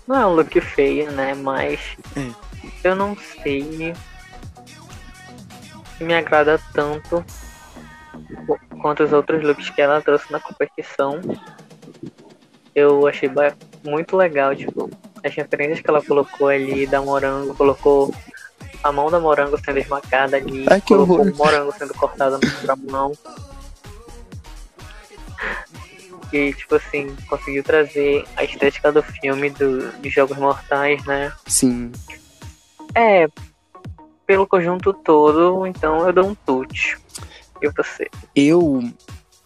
Não 0.08 0.15
é 0.15 0.25
um 0.25 0.34
look 0.36 0.60
feio, 0.60 1.12
né? 1.12 1.36
Mas. 1.36 1.80
É. 2.15 2.46
Eu 2.84 2.96
não 2.96 3.15
sei. 3.44 3.94
Se 5.98 6.04
me 6.04 6.13
agrada 6.13 6.60
tanto 6.74 7.24
quanto 8.86 9.01
os 9.04 9.12
outros 9.12 9.42
looks 9.42 9.72
que 9.72 9.82
ela 9.82 10.00
trouxe 10.00 10.32
na 10.32 10.39
competição. 10.39 11.20
Eu 12.75 13.08
achei 13.08 13.27
muito 13.84 14.15
legal, 14.15 14.56
tipo, 14.56 14.92
as 15.24 15.34
referências 15.34 15.80
que 15.82 15.89
ela 15.89 16.04
colocou 16.04 16.50
ali 16.50 16.86
da 16.86 17.01
morango, 17.01 17.56
colocou 17.56 18.13
a 18.84 18.92
mão 18.92 19.10
da 19.10 19.20
morango 19.20 19.58
sendo 19.65 19.80
esmagada 19.80 20.38
ali, 20.38 20.68
Ai, 20.70 20.80
que 20.80 20.89
colocou 20.89 21.22
horror. 21.22 21.34
o 21.34 21.36
morango 21.36 21.72
sendo 21.72 21.96
cortado 21.96 22.39
na 22.63 22.75
mão. 22.75 23.12
E, 26.32 26.54
tipo 26.54 26.75
assim, 26.75 27.15
conseguiu 27.27 27.63
trazer 27.63 28.24
a 28.36 28.44
estética 28.44 28.92
do 28.92 29.01
filme 29.01 29.50
do, 29.50 29.92
dos 29.94 30.13
Jogos 30.13 30.38
Mortais, 30.38 31.04
né? 31.06 31.34
Sim. 31.48 31.92
É, 32.94 33.27
pelo 34.27 34.46
conjunto 34.46 34.94
todo, 34.94 35.65
então 35.65 36.06
eu 36.06 36.13
dou 36.13 36.27
um 36.27 36.36
tute. 36.36 37.04
E 37.62 37.70
você? 37.70 38.10
Eu 38.36 38.84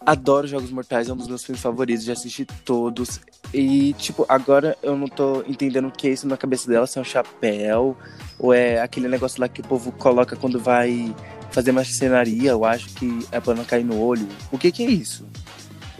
adoro 0.04 0.46
Jogos 0.46 0.70
Mortais, 0.70 1.08
é 1.08 1.12
um 1.12 1.16
dos 1.16 1.28
meus 1.28 1.44
filmes 1.44 1.62
favoritos, 1.62 2.04
já 2.04 2.12
assisti 2.12 2.44
todos. 2.64 3.20
E, 3.52 3.92
tipo, 3.94 4.24
agora 4.28 4.76
eu 4.82 4.96
não 4.96 5.08
tô 5.08 5.42
entendendo 5.46 5.88
o 5.88 5.90
que 5.90 6.08
é 6.08 6.12
isso 6.12 6.26
na 6.26 6.36
cabeça 6.36 6.68
dela, 6.68 6.86
se 6.86 6.98
é 6.98 7.00
um 7.00 7.04
chapéu, 7.04 7.96
ou 8.38 8.54
é 8.54 8.80
aquele 8.80 9.08
negócio 9.08 9.40
lá 9.40 9.48
que 9.48 9.60
o 9.60 9.64
povo 9.64 9.92
coloca 9.92 10.36
quando 10.36 10.58
vai 10.58 11.14
fazer 11.50 11.72
marcenaria, 11.72 12.50
eu 12.50 12.64
acho 12.64 12.88
que 12.94 13.26
é 13.32 13.40
pra 13.40 13.54
não 13.54 13.64
cair 13.64 13.84
no 13.84 14.00
olho. 14.00 14.28
O 14.52 14.58
que 14.58 14.70
que 14.70 14.84
é 14.84 14.90
isso? 14.90 15.26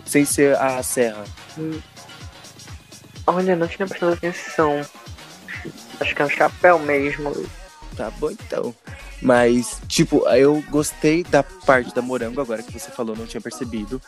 Sem 0.05 0.25
ser 0.25 0.57
a 0.57 0.83
serra. 0.83 1.25
Olha, 3.26 3.57
não 3.57 3.67
tinha 3.67 3.87
prestado 3.87 4.12
atenção. 4.12 4.81
Acho 6.00 6.14
que 6.14 6.23
é 6.23 6.25
um 6.25 6.31
chapéu 6.31 6.79
mesmo. 6.79 7.33
Tá 7.97 8.11
bom, 8.12 8.31
então. 8.31 8.75
Mas, 9.22 9.80
tipo, 9.86 10.26
eu 10.28 10.62
gostei 10.70 11.22
da 11.24 11.42
parte 11.42 11.94
da 11.94 12.00
morango, 12.00 12.40
agora 12.40 12.62
que 12.62 12.72
você 12.78 12.90
falou, 12.90 13.14
não 13.14 13.26
tinha 13.26 13.40
percebido. 13.40 14.00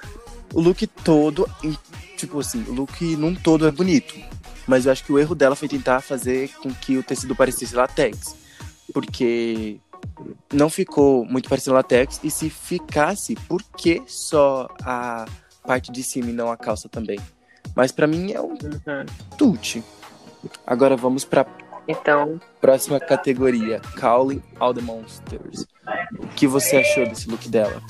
O 0.54 0.60
look 0.60 0.86
todo, 0.86 1.48
em- 1.62 1.76
tipo 2.16 2.40
assim, 2.40 2.62
o 2.68 2.72
look 2.72 3.04
num 3.16 3.34
todo 3.34 3.66
é 3.66 3.70
bonito. 3.70 4.14
Mas 4.66 4.86
eu 4.86 4.92
acho 4.92 5.04
que 5.04 5.12
o 5.12 5.18
erro 5.18 5.34
dela 5.34 5.54
foi 5.56 5.68
tentar 5.68 6.00
fazer 6.00 6.48
com 6.62 6.72
que 6.72 6.96
o 6.96 7.02
tecido 7.02 7.34
parecesse 7.36 7.74
latex. 7.74 8.36
Porque 8.94 9.78
não 10.52 10.70
ficou 10.70 11.24
muito 11.24 11.48
parecendo 11.48 11.74
latex. 11.74 12.20
E 12.22 12.30
se 12.30 12.48
ficasse, 12.48 13.34
por 13.48 13.62
que 13.76 14.02
só 14.06 14.68
a 14.82 15.26
parte 15.66 15.90
de 15.92 16.02
cima 16.02 16.30
e 16.30 16.32
não 16.32 16.50
a 16.50 16.56
calça 16.56 16.88
também? 16.88 17.18
Mas 17.74 17.90
pra 17.92 18.06
mim 18.06 18.32
é 18.32 18.40
um 18.40 18.50
Uhum. 18.52 19.06
tute. 19.36 19.82
Agora 20.66 20.96
vamos 20.96 21.24
pra 21.24 21.46
Então, 21.88 22.40
Próxima 22.62 23.00
categoria, 23.00 23.80
Calling 23.96 24.40
All 24.60 24.72
the 24.72 24.80
Monsters. 24.80 25.66
O 26.18 26.28
que 26.28 26.46
você 26.46 26.76
achou 26.76 27.04
desse 27.04 27.28
look 27.28 27.48
dela? 27.48 27.82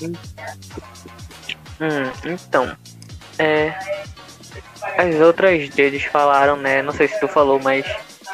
hum, 1.79 2.11
então. 2.25 2.75
É. 3.37 3.71
As 4.97 5.15
outras 5.21 5.69
deles 5.69 6.03
falaram, 6.05 6.57
né? 6.57 6.81
Não 6.81 6.91
sei 6.91 7.07
se 7.07 7.19
tu 7.19 7.27
falou, 7.27 7.59
mas 7.59 7.85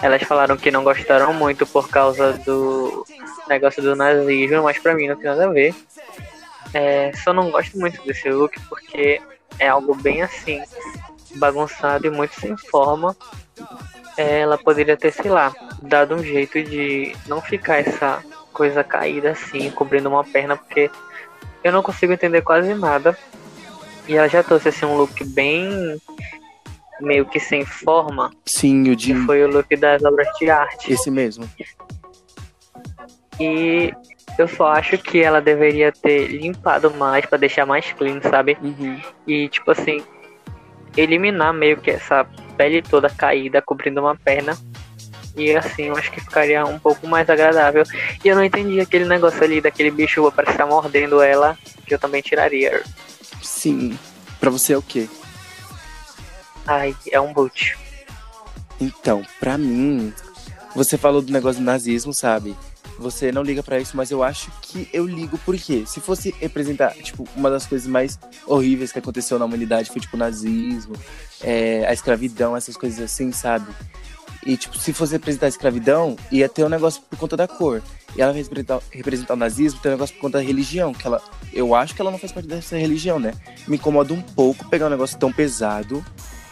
elas 0.01 0.23
falaram 0.23 0.55
que 0.55 0.71
não 0.71 0.81
gostaram 0.83 1.33
muito 1.33 1.67
por 1.67 1.89
causa 1.89 2.31
do 2.45 3.05
negócio 3.49 3.83
do 3.83 3.93
nazismo, 3.93 4.63
mas 4.63 4.79
pra 4.79 4.95
mim 4.95 5.09
não 5.09 5.17
tem 5.17 5.25
nada 5.25 5.45
a 5.45 5.51
ver. 5.51 5.75
É, 6.73 7.11
só 7.17 7.33
não 7.33 7.51
gosto 7.51 7.77
muito 7.77 8.01
desse 8.05 8.29
look 8.29 8.57
porque 8.69 9.21
é 9.59 9.67
algo 9.67 9.93
bem 9.93 10.21
assim, 10.21 10.63
bagunçado 11.35 12.07
e 12.07 12.09
muito 12.09 12.39
sem 12.39 12.55
forma. 12.55 13.13
Ela 14.21 14.57
poderia 14.57 14.97
ter, 14.97 15.11
sei 15.11 15.31
lá, 15.31 15.53
dado 15.81 16.13
um 16.15 16.23
jeito 16.23 16.61
de 16.61 17.15
não 17.25 17.41
ficar 17.41 17.77
essa 17.77 18.21
coisa 18.51 18.83
caída 18.83 19.31
assim, 19.31 19.71
cobrindo 19.71 20.09
uma 20.09 20.25
perna, 20.25 20.57
porque 20.57 20.91
eu 21.63 21.71
não 21.71 21.81
consigo 21.81 22.11
entender 22.11 22.41
quase 22.41 22.73
nada. 22.73 23.17
E 24.05 24.17
ela 24.17 24.27
já 24.27 24.43
trouxe 24.43 24.67
assim 24.67 24.85
um 24.85 24.97
look 24.97 25.23
bem 25.23 25.97
meio 26.99 27.25
que 27.25 27.39
sem 27.39 27.63
forma, 27.63 28.29
Sim, 28.45 28.81
o 28.81 28.85
que 28.87 28.95
de 28.97 29.15
foi 29.25 29.41
o 29.45 29.47
look 29.47 29.73
das 29.77 30.03
obras 30.03 30.27
de 30.37 30.49
arte. 30.49 30.91
esse 30.91 31.09
mesmo. 31.09 31.49
E 33.39 33.93
eu 34.37 34.49
só 34.49 34.73
acho 34.73 34.97
que 34.97 35.21
ela 35.21 35.39
deveria 35.39 35.93
ter 35.93 36.27
limpado 36.27 36.91
mais 36.91 37.25
pra 37.25 37.37
deixar 37.37 37.65
mais 37.65 37.89
clean, 37.93 38.19
sabe? 38.21 38.57
Uhum. 38.61 38.99
E 39.25 39.47
tipo 39.47 39.71
assim, 39.71 40.03
eliminar 40.99 41.53
meio 41.53 41.77
que 41.77 41.91
essa 41.91 42.25
pele 42.57 42.81
toda 42.81 43.09
caída 43.09 43.61
cobrindo 43.61 44.01
uma 44.01 44.15
perna. 44.15 44.57
E 45.35 45.55
assim, 45.55 45.83
eu 45.83 45.95
acho 45.95 46.11
que 46.11 46.19
ficaria 46.19 46.65
um 46.65 46.77
pouco 46.77 47.07
mais 47.07 47.29
agradável. 47.29 47.83
E 48.23 48.27
eu 48.27 48.35
não 48.35 48.43
entendi 48.43 48.79
aquele 48.79 49.05
negócio 49.05 49.43
ali 49.43 49.61
daquele 49.61 49.91
bicho 49.91 50.31
parece 50.35 50.53
estar 50.53 50.65
mordendo 50.65 51.21
ela, 51.21 51.57
que 51.85 51.93
eu 51.93 51.99
também 51.99 52.21
tiraria. 52.21 52.83
Sim. 53.41 53.97
Pra 54.39 54.49
você 54.49 54.73
é 54.73 54.77
o 54.77 54.81
quê? 54.81 55.07
Ai, 56.67 56.95
é 57.11 57.19
um 57.19 57.33
boot. 57.33 57.77
Então, 58.79 59.25
pra 59.39 59.57
mim, 59.57 60.13
você 60.75 60.97
falou 60.97 61.21
do 61.21 61.31
negócio 61.31 61.61
do 61.61 61.65
nazismo, 61.65 62.13
sabe? 62.13 62.55
Você 62.99 63.31
não 63.31 63.41
liga 63.41 63.63
pra 63.63 63.79
isso, 63.79 63.95
mas 63.95 64.11
eu 64.11 64.21
acho 64.21 64.51
que 64.61 64.89
eu 64.91 65.05
ligo 65.05 65.37
porque 65.45 65.85
se 65.85 66.01
fosse 66.01 66.35
representar, 66.37 66.93
tipo, 66.95 67.25
uma 67.33 67.49
das 67.49 67.65
coisas 67.65 67.87
mais 67.87 68.19
horríveis 68.45 68.91
que 68.91 68.99
aconteceu 68.99 69.39
na 69.39 69.45
humanidade 69.45 69.89
foi 69.89 70.01
tipo 70.01 70.17
o 70.17 70.19
nazismo, 70.19 70.93
é, 71.41 71.85
a 71.87 71.93
escravidão, 71.93 72.57
essas 72.57 72.75
coisas 72.75 72.99
assim, 72.99 73.31
sabe? 73.31 73.71
E 74.45 74.57
tipo, 74.57 74.77
se 74.77 74.91
fosse 74.91 75.13
representar 75.13 75.45
a 75.45 75.49
escravidão, 75.49 76.17
ia 76.29 76.49
ter 76.49 76.65
um 76.65 76.69
negócio 76.69 77.01
por 77.09 77.17
conta 77.17 77.37
da 77.37 77.47
cor. 77.47 77.81
E 78.17 78.21
ela 78.21 78.33
representar, 78.33 78.81
representar 78.91 79.33
o 79.33 79.37
nazismo, 79.37 79.79
tem 79.79 79.91
um 79.91 79.95
negócio 79.95 80.15
por 80.15 80.21
conta 80.21 80.37
da 80.39 80.43
religião, 80.43 80.93
que 80.93 81.07
ela, 81.07 81.21
eu 81.53 81.73
acho 81.73 81.95
que 81.95 82.01
ela 82.01 82.11
não 82.11 82.19
faz 82.19 82.33
parte 82.33 82.47
dessa 82.47 82.77
religião, 82.77 83.17
né? 83.17 83.33
Me 83.65 83.77
incomoda 83.77 84.13
um 84.13 84.21
pouco 84.21 84.67
pegar 84.67 84.87
um 84.87 84.89
negócio 84.89 85.17
tão 85.17 85.31
pesado 85.31 86.03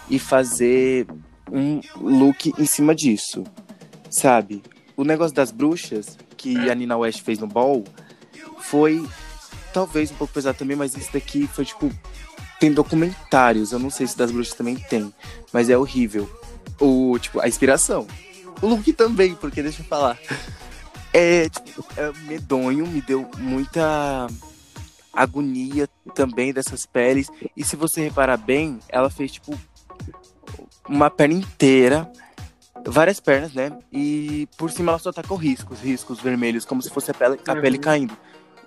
e 0.10 0.18
fazer 0.18 1.08
um 1.52 1.82
look 2.00 2.54
em 2.58 2.66
cima 2.66 2.96
disso, 2.96 3.44
sabe? 4.10 4.62
O 4.98 5.04
negócio 5.04 5.36
das 5.36 5.52
bruxas 5.52 6.18
que 6.36 6.70
a 6.70 6.74
Nina 6.74 6.98
West 6.98 7.22
fez 7.22 7.38
no 7.38 7.46
Ball 7.46 7.84
foi 8.60 9.08
talvez 9.72 10.12
um 10.12 10.16
pouco 10.16 10.34
pesado 10.34 10.58
também, 10.58 10.76
mas 10.76 10.98
esse 10.98 11.14
daqui 11.14 11.48
foi 11.48 11.64
tipo 11.64 11.92
tem 12.60 12.74
documentários, 12.74 13.72
eu 13.72 13.78
não 13.78 13.92
sei 13.92 14.08
se 14.08 14.18
das 14.18 14.32
bruxas 14.32 14.58
também 14.58 14.76
tem, 14.76 15.14
mas 15.54 15.70
é 15.70 15.78
horrível. 15.78 16.28
O 16.82 17.18
tipo 17.20 17.40
a 17.40 17.48
inspiração. 17.48 18.08
O 18.60 18.66
look 18.66 18.92
também, 18.94 19.36
porque 19.36 19.62
deixa 19.62 19.84
eu 19.84 19.86
falar. 19.86 20.18
É, 21.14 21.48
tipo, 21.48 21.86
é 21.96 22.12
medonho, 22.28 22.88
me 22.88 23.02
deu 23.02 23.30
muita 23.38 24.28
agonia 25.14 25.88
também 26.16 26.52
dessas 26.52 26.86
peles. 26.86 27.28
E 27.56 27.64
se 27.64 27.76
você 27.76 28.02
reparar 28.02 28.38
bem, 28.38 28.80
ela 28.90 29.10
fez 29.10 29.32
tipo 29.34 29.58
uma 30.88 31.10
perna 31.10 31.36
inteira, 31.36 32.12
várias 32.88 33.20
pernas, 33.20 33.54
né? 33.54 33.72
E 33.92 34.48
por 34.58 34.72
cima 34.72 34.92
ela 34.92 35.00
só 35.00 35.12
tá 35.12 35.22
com 35.24 35.36
riscos, 35.36 35.80
riscos 35.82 36.20
vermelhos, 36.20 36.66
como 36.66 36.82
se 36.82 36.90
fosse 36.90 37.12
a 37.12 37.14
pele, 37.14 37.40
a 37.48 37.54
Uhum. 37.54 37.62
pele 37.62 37.78
caindo. 37.78 38.18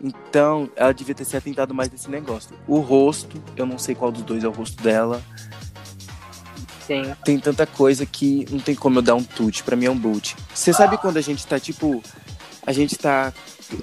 Então, 0.02 0.70
ela 0.76 0.92
devia 0.94 1.14
ter 1.14 1.24
se 1.26 1.36
atentado 1.36 1.74
mais 1.74 1.90
nesse 1.90 2.08
negócio. 2.10 2.56
O 2.66 2.78
rosto, 2.80 3.42
eu 3.56 3.66
não 3.66 3.78
sei 3.78 3.94
qual 3.94 4.10
dos 4.10 4.22
dois 4.22 4.44
é 4.44 4.48
o 4.48 4.50
rosto 4.50 4.82
dela. 4.82 5.22
Sim. 6.86 7.14
Tem 7.24 7.38
tanta 7.38 7.66
coisa 7.66 8.04
que 8.06 8.46
não 8.50 8.58
tem 8.58 8.74
como 8.74 8.98
eu 8.98 9.02
dar 9.02 9.14
um 9.14 9.22
tute. 9.22 9.62
Pra 9.62 9.76
mim 9.76 9.84
é 9.86 9.90
um 9.90 9.96
boot. 9.98 10.36
Você 10.54 10.72
sabe 10.72 10.96
quando 10.98 11.16
a 11.18 11.20
gente 11.20 11.46
tá, 11.46 11.60
tipo... 11.60 12.02
A 12.66 12.72
gente 12.72 12.96
tá 12.96 13.32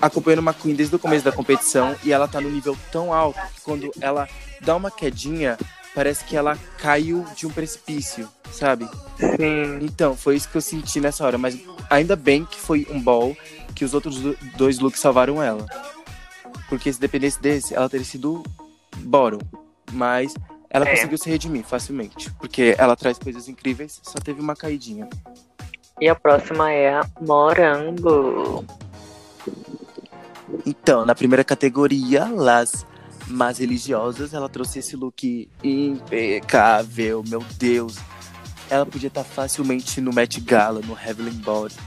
acompanhando 0.02 0.40
uma 0.40 0.54
Queen 0.54 0.76
desde 0.76 0.96
o 0.96 1.00
começo 1.00 1.24
da 1.24 1.32
competição 1.32 1.96
e 2.04 2.12
ela 2.12 2.28
tá 2.28 2.40
no 2.42 2.50
nível 2.50 2.78
tão 2.92 3.14
alto 3.14 3.40
que 3.56 3.62
quando 3.62 3.92
ela 4.02 4.28
dá 4.62 4.76
uma 4.76 4.92
quedinha, 4.92 5.58
parece 5.98 6.24
que 6.26 6.38
ela 6.38 6.56
caiu 6.78 7.26
de 7.36 7.48
um 7.48 7.50
precipício, 7.50 8.30
sabe? 8.52 8.88
Sim. 9.18 9.80
Então, 9.82 10.16
foi 10.16 10.36
isso 10.36 10.48
que 10.48 10.56
eu 10.56 10.62
senti 10.62 11.00
nessa 11.02 11.26
hora. 11.26 11.40
Mas 11.40 11.60
ainda 11.90 12.16
bem 12.16 12.46
que 12.46 12.60
foi 12.60 12.86
um 12.92 13.02
ball 13.02 13.36
que 13.74 13.84
os 13.84 13.96
outros 13.96 14.20
do- 14.20 14.38
dois 14.56 14.78
looks 14.78 15.00
salvaram 15.02 15.42
ela. 15.42 15.66
Porque 16.70 16.94
se 16.94 17.00
dependesse 17.00 17.42
desse, 17.42 17.74
ela 17.74 17.90
teria 17.90 18.06
sido 18.06 18.44
bottom. 18.98 19.40
Mas 19.92 20.36
ela 20.70 20.86
É. 20.88 20.92
conseguiu 20.92 21.18
se 21.18 21.28
redimir 21.32 21.64
facilmente. 21.64 22.32
Porque 22.34 22.76
ela 22.78 22.96
traz 22.96 23.18
coisas 23.18 23.48
incríveis, 23.48 24.00
só 24.04 24.20
teve 24.20 24.40
uma 24.40 24.56
caidinha. 24.56 25.10
E 26.00 26.08
a 26.08 26.14
próxima 26.14 26.72
é 26.72 26.94
a 26.94 27.02
Morango. 27.22 28.64
Então, 30.64 31.06
na 31.08 31.16
primeira 31.16 31.44
categoria, 31.44 32.26
Las 32.26 32.86
Mas 33.30 33.58
Religiosas, 33.58 34.34
ela 34.34 34.48
trouxe 34.48 34.80
esse 34.80 34.96
look 34.96 35.50
impecável, 35.64 37.24
meu 37.28 37.44
Deus. 37.58 37.98
ela 38.70 38.86
podia 38.86 39.08
estar 39.08 39.24
facilmente 39.24 40.02
no 40.02 40.14
Met 40.14 40.40
Gala, 40.42 40.82
no 40.82 40.98
Heavenly 40.98 41.32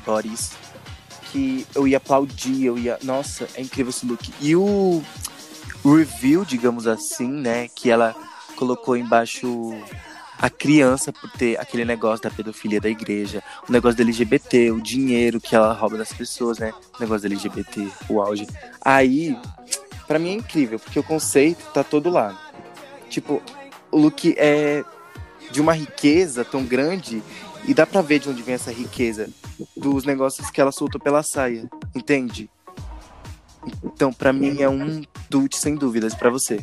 Bodies, 0.04 0.52
que 1.30 1.66
eu 1.74 1.86
ia 1.86 1.98
aplaudir, 1.98 2.64
eu 2.64 2.78
ia. 2.78 2.98
Nossa, 3.02 3.48
é 3.54 3.60
incrível 3.60 3.90
esse 3.90 4.06
look. 4.06 4.32
E 4.40 4.56
o 4.56 5.02
review, 5.84 6.44
digamos 6.44 6.86
assim, 6.86 7.28
né, 7.28 7.68
que 7.68 7.90
ela 7.90 8.14
colocou 8.56 8.96
embaixo 8.96 9.72
a 10.38 10.48
criança 10.48 11.12
por 11.12 11.30
ter 11.30 11.60
aquele 11.60 11.84
negócio 11.84 12.22
da 12.22 12.30
pedofilia 12.30 12.80
da 12.80 12.88
igreja, 12.88 13.42
o 13.68 13.72
negócio 13.72 13.96
do 13.96 14.02
LGBT, 14.02 14.70
o 14.70 14.80
dinheiro 14.80 15.38
que 15.38 15.54
ela 15.54 15.72
rouba 15.74 15.98
das 15.98 16.12
pessoas, 16.12 16.58
né? 16.58 16.72
O 16.98 17.00
negócio 17.00 17.28
do 17.28 17.34
LGBT, 17.34 17.88
o 18.08 18.22
auge. 18.22 18.46
Aí, 18.82 19.36
para 20.10 20.18
mim 20.18 20.30
é 20.30 20.34
incrível, 20.34 20.80
porque 20.80 20.98
o 20.98 21.04
conceito 21.04 21.64
tá 21.72 21.84
todo 21.84 22.10
lá. 22.10 22.36
Tipo, 23.08 23.40
o 23.92 23.96
look 23.96 24.34
é 24.36 24.82
de 25.52 25.60
uma 25.60 25.72
riqueza 25.72 26.44
tão 26.44 26.64
grande 26.64 27.22
e 27.64 27.72
dá 27.72 27.86
pra 27.86 28.02
ver 28.02 28.18
de 28.18 28.28
onde 28.28 28.42
vem 28.42 28.56
essa 28.56 28.72
riqueza 28.72 29.30
dos 29.76 30.04
negócios 30.04 30.50
que 30.50 30.60
ela 30.60 30.72
soltou 30.72 31.00
pela 31.00 31.22
saia, 31.22 31.70
entende? 31.94 32.50
Então, 33.84 34.12
para 34.12 34.32
mim 34.32 34.60
é 34.60 34.68
um 34.68 35.00
tute 35.30 35.56
sem 35.56 35.76
dúvidas 35.76 36.12
para 36.12 36.28
você. 36.28 36.58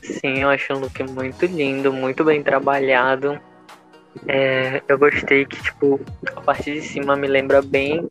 Sim, 0.00 0.38
eu 0.38 0.50
acho 0.50 0.72
um 0.72 0.78
look 0.78 1.02
muito 1.02 1.46
lindo, 1.46 1.92
muito 1.92 2.22
bem 2.22 2.44
trabalhado. 2.44 3.40
É, 4.28 4.80
eu 4.86 4.96
gostei 4.96 5.46
que, 5.46 5.60
tipo, 5.60 6.00
a 6.36 6.40
parte 6.40 6.72
de 6.72 6.80
cima 6.80 7.16
me 7.16 7.26
lembra 7.26 7.60
bem 7.60 8.08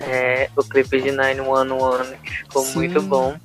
é, 0.00 0.50
o 0.56 0.62
clipe 0.62 1.00
de 1.00 1.12
911, 1.12 2.16
que 2.16 2.30
ficou 2.30 2.64
Sim. 2.64 2.74
muito 2.74 3.02
bom. 3.02 3.38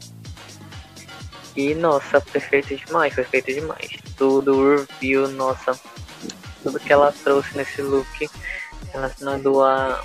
E, 1.56 1.76
nossa, 1.76 2.20
perfeito 2.20 2.76
demais, 2.76 3.14
perfeito 3.14 3.54
demais. 3.54 3.92
Tudo, 4.18 4.56
o 4.56 4.78
review, 4.78 5.28
nossa, 5.30 5.80
tudo 6.64 6.80
que 6.80 6.92
ela 6.92 7.12
trouxe 7.24 7.56
nesse 7.56 7.82
look, 7.82 8.30
relacionado 8.92 9.62
a, 9.62 10.04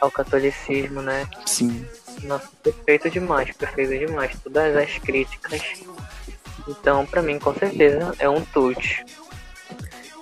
ao 0.00 0.10
catolicismo, 0.10 1.00
né? 1.00 1.26
Sim. 1.46 1.86
Nossa, 2.24 2.48
perfeito 2.62 3.08
demais, 3.08 3.56
perfeito 3.56 4.06
demais. 4.06 4.36
Todas 4.42 4.76
as 4.76 4.98
críticas. 4.98 5.62
Então, 6.68 7.06
pra 7.06 7.22
mim, 7.22 7.38
com 7.38 7.54
certeza, 7.54 8.14
é 8.18 8.28
um 8.28 8.44
touch. 8.44 9.04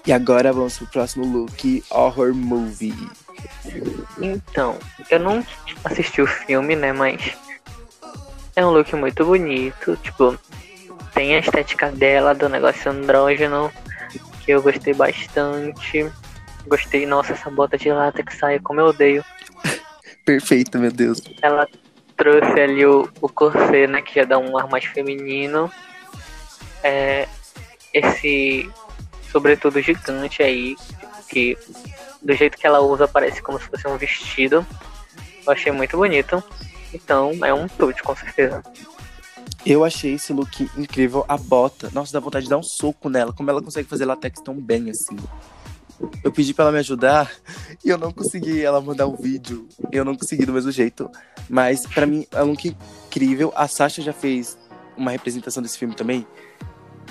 E 0.06 0.12
agora 0.12 0.52
vamos 0.52 0.78
pro 0.78 0.86
próximo 0.86 1.26
look, 1.26 1.84
Horror 1.90 2.34
Movie. 2.34 3.10
Então, 4.20 4.78
eu 5.10 5.18
não 5.18 5.44
assisti 5.84 6.20
o 6.20 6.26
filme, 6.26 6.76
né, 6.76 6.92
mas 6.92 7.36
é 8.56 8.64
um 8.64 8.70
look 8.70 8.94
muito 8.94 9.24
bonito, 9.24 9.96
tipo, 9.96 10.38
tem 11.14 11.34
a 11.34 11.38
estética 11.38 11.90
dela, 11.90 12.34
do 12.34 12.48
negócio 12.48 12.90
andrógeno, 12.90 13.70
que 14.44 14.52
eu 14.52 14.62
gostei 14.62 14.94
bastante. 14.94 16.10
Gostei, 16.66 17.06
nossa, 17.06 17.32
essa 17.32 17.50
bota 17.50 17.76
de 17.76 17.90
lata 17.90 18.22
que 18.22 18.34
sai, 18.34 18.58
como 18.58 18.80
eu 18.80 18.86
odeio. 18.86 19.24
Perfeito, 20.24 20.78
meu 20.78 20.92
Deus. 20.92 21.20
Ela 21.42 21.66
trouxe 22.16 22.60
ali 22.60 22.84
o, 22.84 23.08
o 23.20 23.28
corset, 23.28 23.86
né, 23.86 24.02
que 24.02 24.14
já 24.14 24.24
dá 24.24 24.38
um 24.38 24.56
ar 24.56 24.68
mais 24.68 24.84
feminino. 24.84 25.70
É, 26.82 27.28
esse 27.92 28.70
sobretudo 29.30 29.80
gigante 29.80 30.42
aí, 30.42 30.76
que 31.28 31.56
do 32.22 32.32
jeito 32.34 32.58
que 32.58 32.66
ela 32.66 32.80
usa 32.80 33.08
parece 33.08 33.42
como 33.42 33.58
se 33.58 33.66
fosse 33.66 33.86
um 33.86 33.96
vestido. 33.96 34.66
Eu 35.46 35.52
achei 35.52 35.72
muito 35.72 35.96
bonito. 35.96 36.42
Então 36.92 37.32
é 37.44 37.52
um 37.54 37.66
tudo, 37.68 37.94
com 38.02 38.14
certeza. 38.14 38.62
Eu 39.64 39.84
achei 39.84 40.14
esse 40.14 40.32
look 40.32 40.70
incrível. 40.76 41.24
A 41.28 41.36
bota, 41.36 41.90
nossa, 41.92 42.12
dá 42.12 42.20
vontade 42.20 42.44
de 42.44 42.50
dar 42.50 42.58
um 42.58 42.62
soco 42.62 43.08
nela. 43.08 43.32
Como 43.32 43.50
ela 43.50 43.62
consegue 43.62 43.88
fazer 43.88 44.04
latex 44.04 44.40
tão 44.40 44.54
bem 44.54 44.90
assim. 44.90 45.16
Eu 46.24 46.32
pedi 46.32 46.54
para 46.54 46.64
ela 46.64 46.72
me 46.72 46.78
ajudar 46.78 47.30
e 47.84 47.90
eu 47.90 47.98
não 47.98 48.10
consegui 48.10 48.62
ela 48.62 48.80
mandar 48.80 49.06
um 49.06 49.16
vídeo. 49.16 49.68
Eu 49.92 50.04
não 50.04 50.16
consegui 50.16 50.46
do 50.46 50.52
mesmo 50.52 50.70
jeito. 50.70 51.10
Mas 51.48 51.86
para 51.86 52.06
mim 52.06 52.26
é 52.32 52.42
um 52.42 52.50
look 52.50 52.74
incrível. 53.06 53.52
A 53.54 53.68
Sasha 53.68 54.00
já 54.00 54.12
fez 54.12 54.56
uma 54.96 55.10
representação 55.10 55.62
desse 55.62 55.78
filme 55.78 55.94
também. 55.94 56.26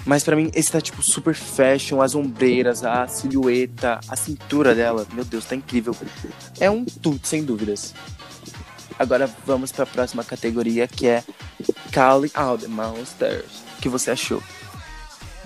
Mas 0.05 0.23
para 0.23 0.35
mim 0.35 0.49
esse 0.53 0.71
tá 0.71 0.81
tipo 0.81 1.01
super 1.01 1.35
fashion, 1.35 2.01
as 2.01 2.15
ombreiras, 2.15 2.83
a 2.83 3.07
silhueta, 3.07 3.99
a 4.07 4.15
cintura 4.15 4.73
dela, 4.73 5.05
meu 5.13 5.25
Deus, 5.25 5.45
tá 5.45 5.55
incrível. 5.55 5.95
É 6.59 6.69
um 6.69 6.85
tudo, 6.85 7.19
sem 7.25 7.43
dúvidas. 7.43 7.93
Agora 8.97 9.29
vamos 9.45 9.71
para 9.71 9.83
a 9.83 9.87
próxima 9.87 10.23
categoria 10.23 10.87
que 10.87 11.07
é 11.07 11.23
Calling 11.91 12.31
Out 12.33 12.63
the 12.63 12.69
Monsters. 12.69 13.63
O 13.77 13.81
que 13.81 13.87
você 13.87 14.11
achou? 14.11 14.43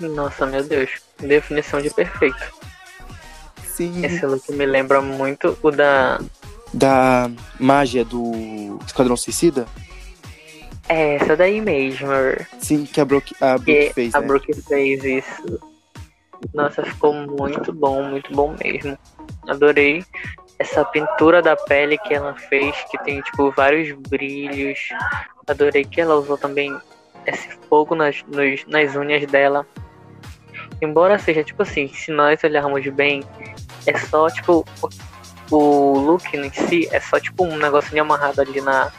Nossa, 0.00 0.44
meu 0.46 0.64
Deus, 0.64 0.90
definição 1.20 1.80
de 1.80 1.90
perfeito. 1.90 2.52
Sim. 3.64 4.04
Esse 4.04 4.24
look 4.26 4.50
me 4.52 4.66
lembra 4.66 5.00
muito 5.00 5.58
o 5.62 5.70
da. 5.70 6.20
Da 6.72 7.30
magia 7.58 8.04
do 8.04 8.80
Esquadrão 8.84 9.16
Suicida? 9.16 9.66
É, 10.88 11.14
essa 11.16 11.36
daí 11.36 11.60
mesmo. 11.60 12.08
Sim, 12.58 12.84
que 12.84 13.00
a 13.00 13.04
Brooke, 13.04 13.34
a 13.40 13.56
Brooke 13.56 13.92
fez. 13.94 14.14
A 14.14 14.20
né? 14.20 14.26
Brooke 14.26 14.62
fez 14.62 15.04
isso. 15.04 15.60
Nossa, 16.52 16.84
ficou 16.84 17.14
muito 17.14 17.72
bom, 17.72 18.02
muito 18.02 18.32
bom 18.32 18.54
mesmo. 18.62 18.98
Adorei 19.48 20.04
essa 20.58 20.84
pintura 20.84 21.42
da 21.42 21.56
pele 21.56 21.98
que 21.98 22.14
ela 22.14 22.34
fez, 22.34 22.76
que 22.90 22.98
tem 23.04 23.20
tipo 23.22 23.50
vários 23.50 23.92
brilhos. 24.08 24.78
Adorei 25.46 25.84
que 25.84 26.00
ela 26.00 26.14
usou 26.16 26.36
também 26.36 26.76
esse 27.26 27.48
fogo 27.68 27.94
nas, 27.94 28.22
nos, 28.28 28.64
nas 28.66 28.94
unhas 28.94 29.26
dela. 29.26 29.66
Embora 30.80 31.18
seja 31.18 31.42
tipo 31.42 31.62
assim, 31.62 31.88
se 31.88 32.10
nós 32.10 32.42
olharmos 32.44 32.86
bem, 32.88 33.22
é 33.86 33.96
só 33.98 34.28
tipo 34.28 34.66
o, 35.50 35.56
o 35.56 35.98
look 35.98 36.36
em 36.36 36.50
si 36.52 36.88
é 36.92 37.00
só 37.00 37.18
tipo 37.18 37.44
um 37.44 37.56
negocinho 37.56 38.02
amarrado 38.02 38.40
ali 38.40 38.60
na, 38.60 38.92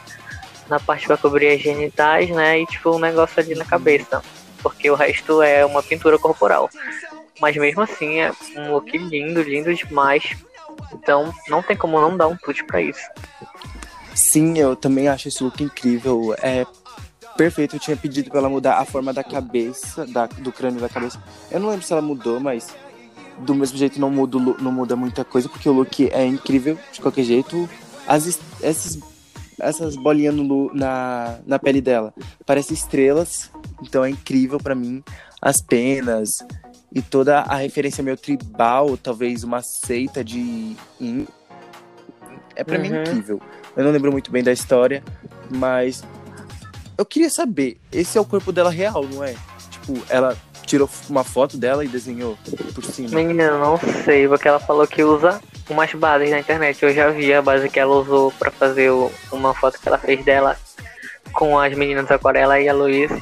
na 0.68 0.80
parte 0.80 1.06
para 1.06 1.16
cobrir 1.16 1.48
as 1.48 1.60
genitais, 1.60 2.30
né? 2.30 2.60
E 2.60 2.66
tipo 2.66 2.94
um 2.94 2.98
negócio 2.98 3.40
ali 3.40 3.54
na 3.54 3.64
cabeça. 3.64 4.22
Porque 4.62 4.90
o 4.90 4.94
resto 4.94 5.42
é 5.42 5.64
uma 5.64 5.82
pintura 5.82 6.18
corporal. 6.18 6.68
Mas 7.40 7.56
mesmo 7.56 7.82
assim 7.82 8.20
é 8.20 8.32
um 8.56 8.72
look 8.72 8.96
lindo, 8.96 9.42
lindo 9.42 9.74
demais. 9.74 10.36
Então 10.92 11.32
não 11.48 11.62
tem 11.62 11.76
como 11.76 12.00
não 12.00 12.16
dar 12.16 12.26
um 12.26 12.36
put 12.36 12.64
para 12.64 12.80
isso. 12.80 13.08
Sim, 14.14 14.58
eu 14.58 14.74
também 14.74 15.08
acho 15.08 15.28
esse 15.28 15.42
look 15.42 15.62
incrível. 15.62 16.34
É 16.40 16.66
perfeito. 17.36 17.76
Eu 17.76 17.80
tinha 17.80 17.96
pedido 17.96 18.30
para 18.30 18.40
ela 18.40 18.48
mudar 18.48 18.78
a 18.78 18.84
forma 18.84 19.12
da 19.12 19.22
cabeça, 19.22 20.06
da, 20.06 20.26
do 20.26 20.50
crânio 20.50 20.80
da 20.80 20.88
cabeça. 20.88 21.22
Eu 21.50 21.60
não 21.60 21.68
lembro 21.68 21.84
se 21.84 21.92
ela 21.92 22.02
mudou, 22.02 22.40
mas 22.40 22.74
do 23.38 23.54
mesmo 23.54 23.76
jeito 23.76 24.00
não 24.00 24.10
muda, 24.10 24.38
não 24.38 24.72
muda 24.72 24.96
muita 24.96 25.24
coisa, 25.24 25.48
porque 25.48 25.68
o 25.68 25.72
look 25.72 26.08
é 26.10 26.24
incrível 26.24 26.78
de 26.92 27.00
qualquer 27.00 27.24
jeito. 27.24 27.68
As, 28.06 28.40
esses, 28.62 28.98
essas 29.60 29.96
bolinhas 29.96 30.34
no, 30.34 30.72
na, 30.74 31.38
na 31.46 31.58
pele 31.58 31.80
dela 31.80 32.12
parecem 32.44 32.74
estrelas, 32.74 33.50
então 33.82 34.04
é 34.04 34.10
incrível 34.10 34.58
para 34.58 34.74
mim. 34.74 35.02
As 35.40 35.60
penas, 35.60 36.44
e 36.92 37.02
toda 37.02 37.40
a 37.40 37.56
referência 37.56 38.02
meio 38.02 38.16
tribal, 38.16 38.96
talvez 38.96 39.44
uma 39.44 39.62
seita 39.62 40.24
de. 40.24 40.76
É 42.54 42.64
para 42.64 42.76
uhum. 42.76 42.82
mim 42.82 42.88
incrível. 42.88 43.40
Eu 43.76 43.84
não 43.84 43.90
lembro 43.90 44.10
muito 44.10 44.30
bem 44.30 44.42
da 44.42 44.52
história, 44.52 45.04
mas 45.50 46.02
eu 46.96 47.04
queria 47.04 47.28
saber, 47.28 47.78
esse 47.92 48.16
é 48.16 48.20
o 48.20 48.24
corpo 48.24 48.50
dela 48.50 48.70
real, 48.70 49.04
não 49.04 49.22
é? 49.22 49.34
Tipo, 49.70 50.02
ela 50.08 50.36
tirou 50.64 50.88
uma 51.08 51.22
foto 51.22 51.58
dela 51.58 51.84
e 51.84 51.88
desenhou 51.88 52.38
por 52.74 52.84
cima. 52.84 53.10
Menina, 53.10 53.42
eu 53.42 53.58
não 53.58 53.78
sei, 54.04 54.26
porque 54.26 54.48
ela 54.48 54.58
falou 54.58 54.86
que 54.86 55.04
usa 55.04 55.40
umas 55.68 55.92
bases 55.92 56.30
na 56.30 56.40
internet. 56.40 56.82
Eu 56.82 56.94
já 56.94 57.10
vi 57.10 57.32
a 57.32 57.42
base 57.42 57.68
que 57.68 57.78
ela 57.78 57.96
usou 57.96 58.32
para 58.32 58.50
fazer 58.50 58.90
uma 59.32 59.54
foto 59.54 59.80
que 59.80 59.88
ela 59.88 59.98
fez 59.98 60.24
dela 60.24 60.56
com 61.32 61.58
as 61.58 61.74
meninas 61.76 62.10
Aquarela 62.10 62.60
e 62.60 62.68
a 62.68 62.74
Luísa. 62.74 63.20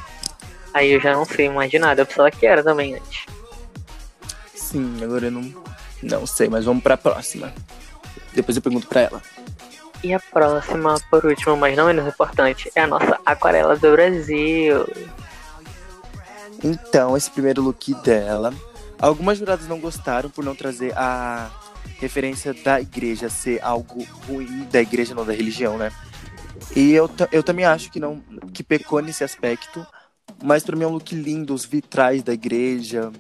Aí 0.72 0.92
eu 0.92 1.00
já 1.00 1.12
não 1.12 1.24
sei 1.24 1.48
mais 1.48 1.70
de 1.70 1.78
nada. 1.78 2.02
Eu 2.02 2.06
pensava 2.06 2.30
que 2.30 2.46
era 2.46 2.62
também 2.62 2.94
antes. 2.94 3.26
Sim, 4.54 4.96
agora 5.02 5.26
eu 5.26 5.30
não, 5.30 5.54
não 6.02 6.26
sei, 6.26 6.48
mas 6.48 6.64
vamos 6.64 6.82
pra 6.82 6.96
próxima. 6.96 7.52
Depois 8.32 8.56
eu 8.56 8.62
pergunto 8.62 8.86
pra 8.88 9.02
ela. 9.02 9.22
E 10.02 10.12
a 10.12 10.20
próxima, 10.20 10.96
por 11.10 11.24
último, 11.24 11.56
mas 11.56 11.76
não 11.76 11.86
menos 11.86 12.06
importante, 12.06 12.70
é 12.74 12.82
a 12.82 12.86
nossa 12.86 13.18
aquarela 13.24 13.76
do 13.76 13.92
Brasil. 13.92 14.86
Então, 16.62 17.16
esse 17.16 17.30
primeiro 17.30 17.62
look 17.62 17.94
dela. 18.02 18.52
Algumas 18.98 19.38
juradas 19.38 19.68
não 19.68 19.78
gostaram 19.78 20.28
por 20.30 20.44
não 20.44 20.54
trazer 20.54 20.92
a 20.96 21.50
referência 21.98 22.52
da 22.52 22.80
igreja 22.80 23.28
ser 23.28 23.62
algo 23.62 24.04
ruim 24.26 24.66
da 24.70 24.80
igreja, 24.80 25.14
não 25.14 25.24
da 25.24 25.32
religião, 25.32 25.78
né? 25.78 25.90
E 26.74 26.92
eu, 26.92 27.10
eu 27.32 27.42
também 27.42 27.64
acho 27.64 27.90
que 27.90 28.00
não 28.00 28.22
que 28.52 28.62
pecou 28.62 29.00
nesse 29.00 29.24
aspecto, 29.24 29.86
mas 30.42 30.62
para 30.62 30.76
mim 30.76 30.84
é 30.84 30.86
um 30.86 30.92
look 30.92 31.14
lindo, 31.14 31.54
os 31.54 31.64
vitrais 31.64 32.22
da 32.22 32.32
igreja, 32.32 33.12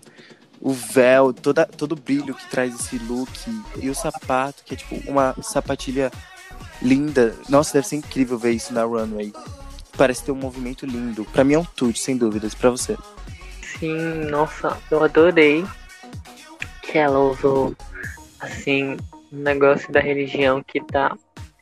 o 0.60 0.72
véu, 0.72 1.32
toda, 1.32 1.66
todo 1.66 1.92
o 1.92 2.00
brilho 2.00 2.34
que 2.34 2.48
traz 2.48 2.74
esse 2.74 2.98
look 2.98 3.30
e 3.76 3.90
o 3.90 3.94
sapato, 3.94 4.62
que 4.64 4.74
é 4.74 4.76
tipo 4.76 4.96
uma 5.10 5.34
sapatilha 5.42 6.10
linda. 6.80 7.34
Nossa, 7.48 7.74
deve 7.74 7.88
ser 7.88 7.96
incrível 7.96 8.38
ver 8.38 8.52
isso 8.52 8.72
na 8.72 8.84
runway. 8.84 9.32
Parece 9.96 10.24
ter 10.24 10.32
um 10.32 10.36
movimento 10.36 10.86
lindo. 10.86 11.24
Para 11.26 11.44
mim 11.44 11.54
é 11.54 11.58
um 11.58 11.64
tudo, 11.64 11.96
sem 11.96 12.16
dúvidas. 12.16 12.54
Para 12.54 12.70
você? 12.70 12.96
assim, 13.84 14.30
nossa, 14.30 14.76
eu 14.90 15.02
adorei 15.02 15.64
que 16.82 16.98
ela 16.98 17.18
usou, 17.18 17.74
assim, 18.40 18.96
um 19.32 19.38
negócio 19.38 19.92
da 19.92 20.00
religião 20.00 20.62
que 20.62 20.80
tá 20.80 21.16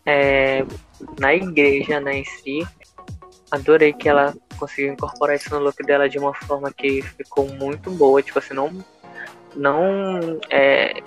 é, 0.05 0.65
na 1.19 1.35
igreja, 1.35 2.01
né, 2.01 2.19
em 2.19 2.25
si. 2.25 2.67
Adorei 3.51 3.93
que 3.93 4.09
ela 4.09 4.35
conseguiu 4.59 4.93
incorporar 4.93 5.37
isso 5.37 5.51
no 5.51 5.61
look 5.61 5.83
dela 5.85 6.09
de 6.09 6.19
uma 6.19 6.35
forma 6.35 6.73
que 6.73 7.03
ficou 7.03 7.49
muito 7.49 7.91
boa, 7.91 8.23
tipo 8.23 8.39
assim, 8.39 8.55
não, 8.55 8.85
não 9.55 10.41
é, 10.51 11.03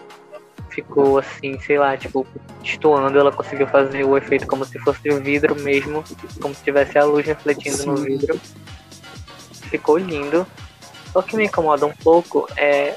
ficou 0.69 1.17
assim, 1.17 1.59
sei 1.59 1.79
lá, 1.79 1.95
tipo, 1.97 2.27
destoando, 2.61 3.17
ela 3.17 3.31
conseguiu 3.31 3.65
fazer 3.67 4.03
o 4.03 4.17
efeito 4.17 4.45
como 4.45 4.65
se 4.65 4.77
fosse 4.79 5.09
o 5.09 5.21
vidro 5.21 5.55
mesmo, 5.61 6.03
como 6.41 6.53
se 6.53 6.63
tivesse 6.63 6.97
a 6.97 7.05
luz 7.05 7.25
refletindo 7.25 7.77
Sim. 7.77 7.85
no 7.87 7.95
vidro. 7.95 8.39
Ficou 9.69 9.97
lindo. 9.97 10.45
O 11.13 11.23
que 11.23 11.37
me 11.37 11.45
incomoda 11.45 11.85
um 11.85 11.93
pouco 11.93 12.47
é 12.57 12.93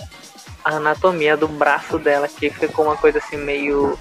a 0.69 0.77
anatomia 0.77 1.35
do 1.35 1.49
braço 1.49 1.99
dela, 1.99 2.29
que 2.29 2.51
ficou 2.51 2.85
uma 2.85 2.97
coisa 2.97 3.19
assim 3.19 3.39
meio 3.39 3.99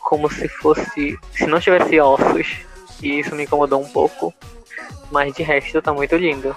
como 0.00 0.30
se 0.30 0.48
fosse. 0.48 1.18
se 1.32 1.46
não 1.46 1.58
tivesse 1.58 1.98
ossos. 1.98 2.58
E 3.02 3.18
isso 3.18 3.34
me 3.34 3.42
incomodou 3.42 3.82
um 3.82 3.88
pouco. 3.88 4.32
Mas 5.10 5.34
de 5.34 5.42
resto 5.42 5.82
tá 5.82 5.92
muito 5.92 6.14
lindo. 6.16 6.54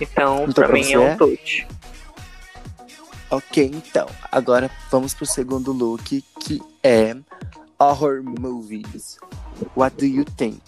Então, 0.00 0.42
então 0.42 0.52
pra, 0.52 0.66
pra 0.66 0.72
mim 0.72 0.92
é 0.92 0.98
um 0.98 1.16
touch. 1.16 1.66
Ok, 3.30 3.70
então, 3.72 4.08
agora 4.32 4.68
vamos 4.90 5.14
pro 5.14 5.24
segundo 5.24 5.72
look, 5.72 6.24
que 6.40 6.60
é 6.82 7.16
horror 7.78 8.24
movies. 8.24 9.18
What 9.76 9.96
do 9.96 10.04
you 10.04 10.24
think? 10.24 10.60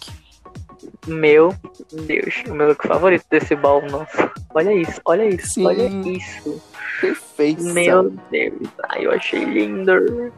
Meu 1.07 1.53
Deus, 1.91 2.43
o 2.47 2.53
meu 2.53 2.69
look 2.69 2.87
favorito 2.87 3.25
desse 3.29 3.55
baú, 3.55 3.81
nossa. 3.89 4.31
Olha 4.53 4.73
isso, 4.73 5.01
olha 5.05 5.25
isso, 5.25 5.53
Sim. 5.55 5.65
olha 5.65 5.89
isso. 6.07 6.61
Perfeito. 7.01 7.63
Meu 7.63 8.09
Deus, 8.31 8.69
ai, 8.89 9.05
eu 9.05 9.11
achei 9.11 9.43
lindo. 9.43 10.31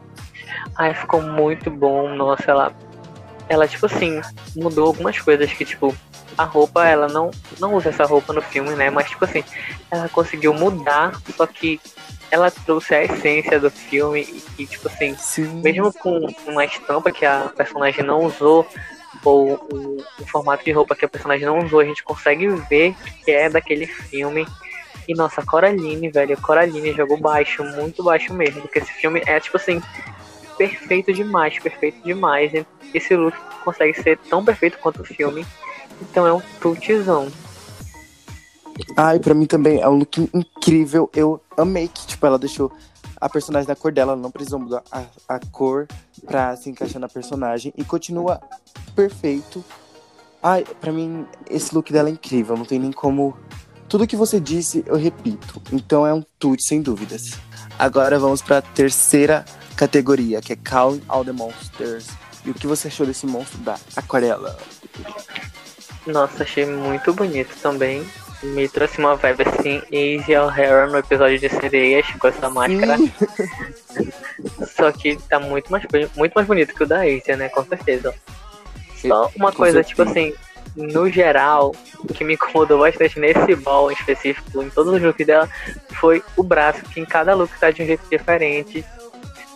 Ai, 0.76 0.94
ficou 0.94 1.22
muito 1.22 1.70
bom, 1.70 2.14
nossa, 2.14 2.50
ela. 2.50 2.72
Ela, 3.48 3.68
tipo 3.68 3.86
assim, 3.86 4.20
mudou 4.56 4.88
algumas 4.88 5.20
coisas 5.20 5.52
que, 5.52 5.64
tipo, 5.64 5.94
a 6.36 6.42
roupa, 6.42 6.84
ela 6.84 7.06
não, 7.06 7.30
não 7.60 7.74
usa 7.74 7.90
essa 7.90 8.04
roupa 8.04 8.32
no 8.32 8.42
filme, 8.42 8.74
né? 8.74 8.90
Mas, 8.90 9.08
tipo 9.10 9.24
assim, 9.24 9.44
ela 9.88 10.08
conseguiu 10.08 10.52
mudar, 10.52 11.12
só 11.36 11.46
que 11.46 11.80
ela 12.30 12.50
trouxe 12.50 12.94
a 12.94 13.04
essência 13.04 13.60
do 13.60 13.70
filme 13.70 14.22
e, 14.22 14.62
e 14.62 14.66
tipo 14.66 14.88
assim, 14.88 15.14
Sim. 15.16 15.62
mesmo 15.62 15.92
com 15.92 16.26
uma 16.46 16.64
estampa 16.64 17.12
que 17.12 17.24
a 17.24 17.52
personagem 17.56 18.04
não 18.04 18.24
usou, 18.24 18.66
ou 19.24 19.54
o, 19.54 20.04
o, 20.20 20.26
formato 20.26 20.64
de 20.64 20.72
roupa 20.72 20.94
que 20.94 21.04
a 21.04 21.08
personagem 21.08 21.46
não 21.46 21.58
usou, 21.58 21.80
a 21.80 21.84
gente 21.84 22.02
consegue 22.02 22.46
ver 22.68 22.94
que 23.24 23.30
é 23.30 23.48
daquele 23.48 23.86
filme. 23.86 24.46
E 25.08 25.14
nossa, 25.14 25.44
Coraline, 25.44 26.10
velho, 26.10 26.40
Coraline 26.40 26.92
jogou 26.92 27.16
baixo, 27.16 27.62
muito 27.62 28.02
baixo 28.02 28.34
mesmo, 28.34 28.62
porque 28.62 28.80
esse 28.80 28.92
filme 28.92 29.22
é 29.26 29.38
tipo 29.38 29.56
assim, 29.56 29.80
perfeito 30.56 31.12
demais, 31.12 31.58
perfeito 31.58 32.02
demais. 32.02 32.52
Esse 32.92 33.14
look 33.14 33.36
consegue 33.64 33.94
ser 34.02 34.18
tão 34.28 34.44
perfeito 34.44 34.78
quanto 34.78 35.02
o 35.02 35.04
filme. 35.04 35.46
Então 36.00 36.26
é 36.26 36.32
um 36.32 36.40
tutzão. 36.60 37.30
Ai, 38.96 39.18
pra 39.18 39.34
mim 39.34 39.46
também 39.46 39.80
é 39.80 39.88
um 39.88 39.96
look 39.96 40.28
incrível. 40.34 41.10
Eu 41.14 41.40
amei 41.56 41.88
que, 41.88 42.06
tipo, 42.06 42.26
ela 42.26 42.38
deixou 42.38 42.70
a 43.20 43.28
personagem 43.28 43.66
da 43.66 43.76
cor 43.76 43.92
dela, 43.92 44.12
ela 44.12 44.20
não 44.20 44.30
precisou 44.30 44.58
mudar 44.58 44.82
a, 44.90 45.04
a 45.28 45.40
cor 45.50 45.86
pra 46.24 46.56
se 46.56 46.70
encaixar 46.70 47.00
na 47.00 47.08
personagem. 47.08 47.72
E 47.76 47.84
continua 47.84 48.40
perfeito. 48.94 49.64
Ai, 50.42 50.64
pra 50.80 50.92
mim, 50.92 51.26
esse 51.50 51.74
look 51.74 51.92
dela 51.92 52.08
é 52.08 52.12
incrível. 52.12 52.56
Não 52.56 52.64
tem 52.64 52.78
nem 52.78 52.92
como. 52.92 53.36
Tudo 53.88 54.06
que 54.06 54.16
você 54.16 54.40
disse, 54.40 54.84
eu 54.86 54.96
repito. 54.96 55.62
Então 55.72 56.06
é 56.06 56.12
um 56.12 56.22
tute, 56.38 56.64
sem 56.64 56.82
dúvidas. 56.82 57.38
Agora 57.78 58.18
vamos 58.18 58.42
pra 58.42 58.60
terceira 58.60 59.44
categoria, 59.76 60.40
que 60.40 60.52
é 60.52 60.56
Calling 60.56 61.02
All 61.08 61.24
the 61.24 61.32
Monsters. 61.32 62.06
E 62.44 62.50
o 62.50 62.54
que 62.54 62.66
você 62.66 62.88
achou 62.88 63.06
desse 63.06 63.26
monstro 63.26 63.58
da 63.58 63.78
aquarela? 63.94 64.56
Nossa, 66.06 66.42
achei 66.42 66.64
muito 66.64 67.12
bonito 67.12 67.54
também 67.60 68.06
me 68.42 68.68
trouxe 68.68 68.98
uma 68.98 69.16
vibe 69.16 69.42
assim, 69.42 69.82
Easy 69.90 70.36
O'Hara 70.36 70.86
no 70.88 70.98
episódio 70.98 71.38
de 71.38 71.48
sereias 71.48 72.06
com 72.18 72.28
essa 72.28 72.50
máscara. 72.50 72.96
Só 74.76 74.92
que 74.92 75.16
tá 75.28 75.40
muito 75.40 75.70
mais, 75.70 75.84
muito 76.14 76.34
mais 76.34 76.46
bonito 76.46 76.74
que 76.74 76.82
o 76.82 76.86
da 76.86 77.00
Asia, 77.00 77.36
né? 77.36 77.48
Com 77.48 77.64
certeza. 77.64 78.14
Só 78.96 79.30
uma 79.36 79.50
com 79.50 79.58
coisa, 79.58 79.82
certeza. 79.82 79.88
tipo 79.88 80.02
assim, 80.02 80.34
no 80.76 81.08
geral, 81.10 81.74
o 81.98 82.12
que 82.12 82.24
me 82.24 82.34
incomodou 82.34 82.80
bastante 82.80 83.18
nesse 83.18 83.54
ball 83.56 83.90
em 83.90 83.94
específico, 83.94 84.62
em 84.62 84.68
todos 84.68 84.92
os 84.92 85.02
looks 85.02 85.26
dela, 85.26 85.48
foi 85.94 86.22
o 86.36 86.42
braço, 86.42 86.82
que 86.84 87.00
em 87.00 87.04
cada 87.04 87.34
look 87.34 87.50
tá 87.58 87.70
de 87.70 87.82
um 87.82 87.86
jeito 87.86 88.04
diferente. 88.10 88.84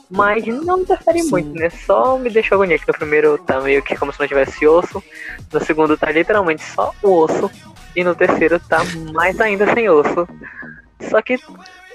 Mas 0.09 0.45
não 0.45 0.81
interfere 0.81 1.23
Sim. 1.23 1.31
muito, 1.31 1.53
né? 1.53 1.71
Só 1.71 2.19
me 2.19 2.31
deixou 2.31 2.57
agonia 2.57 2.79
que 2.79 2.89
no 2.89 2.95
primeiro 2.95 3.39
tá 3.39 3.61
meio 3.61 3.81
que 3.81 3.95
como 3.97 4.13
se 4.13 4.19
não 4.19 4.27
tivesse 4.27 4.67
osso. 4.67 5.03
No 5.53 5.65
segundo 5.65 5.97
tá 5.97 6.11
literalmente 6.11 6.65
só 6.65 6.93
o 7.03 7.19
osso. 7.23 7.49
E 7.95 8.05
no 8.05 8.15
terceiro 8.15 8.61
tá 8.61 8.79
mais 9.13 9.41
ainda 9.41 9.73
sem 9.75 9.89
osso. 9.89 10.29
Só 11.09 11.21
que 11.21 11.39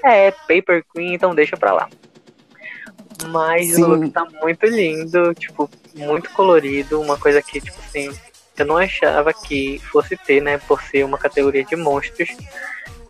é 0.04 0.30
Paper 0.30 0.84
Queen, 0.94 1.14
então 1.14 1.34
deixa 1.34 1.56
pra 1.56 1.72
lá. 1.72 1.88
Mas 3.28 3.74
Sim. 3.74 3.84
o 3.84 3.88
look 3.88 4.10
tá 4.10 4.26
muito 4.42 4.66
lindo, 4.66 5.34
tipo, 5.34 5.70
muito 5.94 6.30
colorido, 6.30 7.00
uma 7.00 7.16
coisa 7.16 7.40
que, 7.40 7.60
tipo 7.60 7.78
assim, 7.78 8.10
eu 8.56 8.66
não 8.66 8.76
achava 8.76 9.32
que 9.32 9.78
fosse 9.90 10.16
ter, 10.16 10.42
né, 10.42 10.58
por 10.58 10.82
ser 10.82 11.04
uma 11.04 11.18
categoria 11.18 11.64
de 11.64 11.76
monstros. 11.76 12.28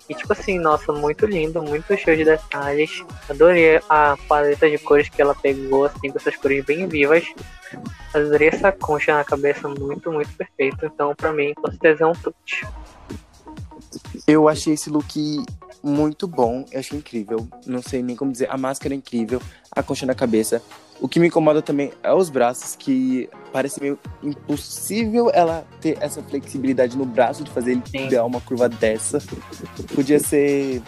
E 0.08 0.14
tipo 0.14 0.32
assim, 0.32 0.58
nossa, 0.58 0.92
muito 0.92 1.26
lindo, 1.26 1.62
muito 1.62 1.96
cheio 1.96 2.16
de 2.16 2.24
detalhes. 2.24 3.04
Adorei 3.28 3.80
a 3.88 4.16
paleta 4.28 4.70
de 4.70 4.78
cores 4.78 5.08
que 5.08 5.20
ela 5.20 5.34
pegou, 5.34 5.84
assim, 5.84 6.10
com 6.10 6.18
essas 6.18 6.36
cores 6.36 6.64
bem 6.64 6.86
vivas. 6.86 7.24
Adorei 8.14 8.48
essa 8.48 8.70
concha 8.70 9.14
na 9.14 9.24
cabeça, 9.24 9.68
muito, 9.68 10.12
muito 10.12 10.32
perfeito. 10.34 10.86
Então, 10.86 11.14
pra 11.14 11.32
mim, 11.32 11.52
com 11.54 11.70
certeza 11.70 12.04
é 12.04 12.06
um 12.06 12.12
touch. 12.12 12.66
Eu 14.26 14.48
achei 14.48 14.74
esse 14.74 14.88
look 14.90 15.44
muito 15.82 16.26
bom, 16.26 16.64
eu 16.72 16.80
achei 16.80 16.98
incrível. 16.98 17.46
Não 17.64 17.82
sei 17.82 18.02
nem 18.02 18.16
como 18.16 18.32
dizer, 18.32 18.48
a 18.50 18.56
máscara 18.56 18.94
é 18.94 18.96
incrível, 18.96 19.40
a 19.70 19.82
concha 19.82 20.06
na 20.06 20.14
cabeça. 20.14 20.62
O 21.00 21.08
que 21.08 21.20
me 21.20 21.26
incomoda 21.26 21.60
também 21.60 21.92
é 22.02 22.12
os 22.12 22.30
braços, 22.30 22.74
que 22.74 23.28
parece 23.52 23.80
meio 23.80 23.98
impossível 24.22 25.30
ela 25.32 25.66
ter 25.80 25.98
essa 26.00 26.22
flexibilidade 26.22 26.96
no 26.96 27.04
braço 27.04 27.44
de 27.44 27.50
fazer 27.50 27.80
ele 27.92 28.10
dar 28.10 28.24
uma 28.24 28.40
curva 28.40 28.68
dessa. 28.68 29.22
Podia 29.94 30.18
ser, 30.18 30.82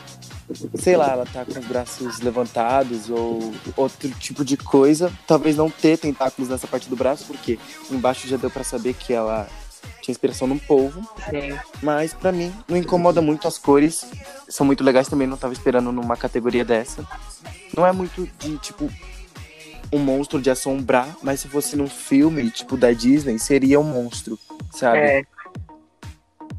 sei 0.75 0.97
lá, 0.97 1.13
ela 1.13 1.27
tá 1.27 1.45
com 1.45 1.59
os 1.59 1.67
braços 1.67 2.21
levantados 2.21 3.11
ou 3.11 3.53
outro 3.77 4.11
tipo 4.13 4.45
de 4.45 4.57
coisa. 4.57 5.13
Talvez 5.27 5.57
não 5.57 5.71
ter 5.71 5.99
tentáculos 5.99 6.49
nessa 6.49 6.67
parte 6.67 6.89
do 6.89 6.97
braço, 6.97 7.27
porque 7.27 7.59
embaixo 7.91 8.27
já 8.27 8.37
deu 8.37 8.51
para 8.51 8.65
saber 8.65 8.95
que 8.95 9.13
ela 9.13 9.47
tinha 10.01 10.13
inspiração 10.13 10.49
no 10.49 10.59
polvo. 10.59 11.07
Sim. 11.29 11.57
Mas 11.83 12.15
para 12.15 12.33
mim 12.33 12.53
não 12.67 12.77
incomoda 12.77 13.21
muito 13.21 13.47
as 13.47 13.59
cores. 13.59 14.07
São 14.49 14.65
muito 14.65 14.83
legais 14.83 15.09
também, 15.09 15.27
não 15.27 15.37
tava 15.37 15.53
esperando 15.53 15.93
numa 15.93 16.17
categoria 16.17 16.65
dessa. 16.65 17.07
Não 17.77 17.87
é 17.87 17.93
muito 17.93 18.27
de 18.39 18.57
tipo 18.59 18.91
um 19.93 19.99
monstro 19.99 20.41
de 20.41 20.51
assombrar, 20.51 21.17
mas 21.23 21.41
se 21.41 21.49
fosse 21.49 21.77
num 21.77 21.89
filme, 21.89 22.51
tipo, 22.51 22.77
da 22.77 22.93
Disney, 22.93 23.39
seria 23.39 23.81
um 23.81 23.85
monstro, 23.85 24.39
sabe? 24.73 24.99
É. 24.99 25.23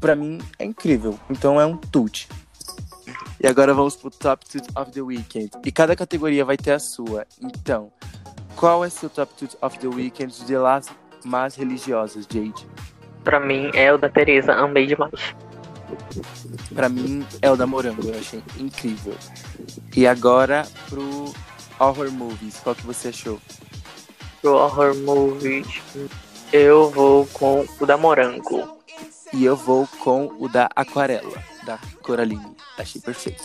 Pra 0.00 0.16
mim, 0.16 0.38
é 0.58 0.64
incrível. 0.64 1.18
Então 1.28 1.60
é 1.60 1.66
um 1.66 1.76
tute. 1.76 2.28
E 3.42 3.46
agora 3.46 3.72
vamos 3.72 3.96
pro 3.96 4.10
Top 4.10 4.44
Tut 4.44 4.66
of 4.74 4.90
the 4.90 5.00
Weekend. 5.00 5.50
E 5.64 5.72
cada 5.72 5.96
categoria 5.96 6.44
vai 6.44 6.56
ter 6.56 6.72
a 6.72 6.78
sua. 6.78 7.26
Então, 7.40 7.90
qual 8.56 8.84
é 8.84 8.90
seu 8.90 9.08
Top 9.08 9.32
Tut 9.34 9.56
of 9.62 9.78
the 9.78 9.88
Weekend 9.88 10.44
de 10.44 10.56
las 10.56 10.88
mais 11.24 11.54
religiosas, 11.54 12.26
Jade? 12.30 12.66
Pra 13.24 13.40
mim 13.40 13.70
é 13.74 13.92
o 13.92 13.98
da 13.98 14.08
Teresa, 14.08 14.52
amei 14.52 14.86
demais. 14.86 15.34
Pra 16.74 16.88
mim 16.88 17.26
é 17.42 17.50
o 17.50 17.56
da 17.56 17.66
Morango, 17.66 18.08
eu 18.08 18.18
achei 18.18 18.42
incrível. 18.58 19.14
E 19.96 20.06
agora 20.06 20.66
pro 20.88 21.32
horror 21.80 22.10
movies, 22.12 22.60
qual 22.62 22.74
que 22.74 22.86
você 22.86 23.08
achou? 23.08 23.40
Pro 24.40 24.54
horror 24.54 24.94
movies, 24.96 25.66
eu 26.52 26.90
vou 26.90 27.26
com 27.26 27.66
o 27.80 27.86
da 27.86 27.96
Morango. 27.96 28.78
E 29.32 29.44
eu 29.44 29.56
vou 29.56 29.86
com 30.00 30.26
o 30.38 30.48
da 30.48 30.68
Aquarela, 30.74 31.42
da 31.64 31.78
Coraline. 32.02 32.56
Achei 32.76 33.00
perfeito. 33.00 33.44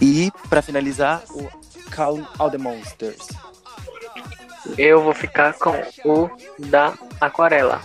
E, 0.00 0.32
para 0.48 0.62
finalizar, 0.62 1.22
o 1.30 1.48
Calm 1.90 2.24
All 2.38 2.50
the 2.50 2.58
Monsters. 2.58 3.28
Eu 4.76 5.02
vou 5.02 5.14
ficar 5.14 5.54
com 5.54 5.80
o 6.04 6.30
da 6.58 6.94
Aquarela. 7.20 7.80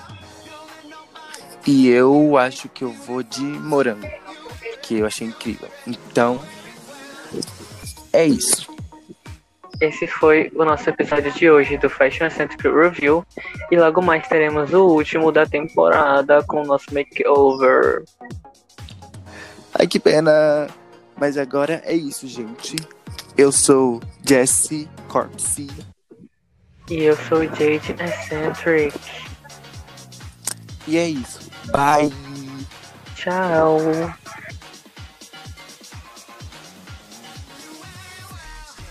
E 1.65 1.87
eu 1.87 2.37
acho 2.37 2.67
que 2.69 2.83
eu 2.83 2.91
vou 2.91 3.23
de 3.23 3.41
morango, 3.41 4.09
que 4.81 4.95
eu 4.95 5.05
achei 5.05 5.27
incrível. 5.27 5.69
Então, 5.87 6.39
é 8.11 8.25
isso 8.25 8.72
esse 9.83 10.07
foi 10.07 10.49
o 10.55 10.63
nosso 10.63 10.89
episódio 10.89 11.31
de 11.31 11.49
hoje 11.49 11.77
do 11.77 11.89
Fashion 11.89 12.29
Centric 12.29 12.63
Review. 12.67 13.25
E 13.69 13.77
logo 13.77 14.01
mais 14.01 14.25
teremos 14.27 14.73
o 14.73 14.85
último 14.85 15.31
da 15.31 15.45
temporada 15.45 16.41
com 16.43 16.61
o 16.61 16.65
nosso 16.65 16.93
makeover. 16.93 18.03
Ai, 19.77 19.85
que 19.85 19.99
pena! 19.99 20.67
Mas 21.17 21.37
agora 21.37 21.81
é 21.85 21.93
isso, 21.93 22.27
gente. 22.27 22.75
Eu 23.37 23.51
sou 23.51 24.01
Jesse 24.25 24.89
Corpse. 25.09 25.67
E 26.89 27.03
eu 27.03 27.15
sou 27.15 27.43
Jade 27.43 27.95
Eccentric. 27.99 28.97
E 30.87 30.97
é 30.97 31.07
isso. 31.07 31.49
Bye! 31.71 32.11
Tchau! 33.15 33.79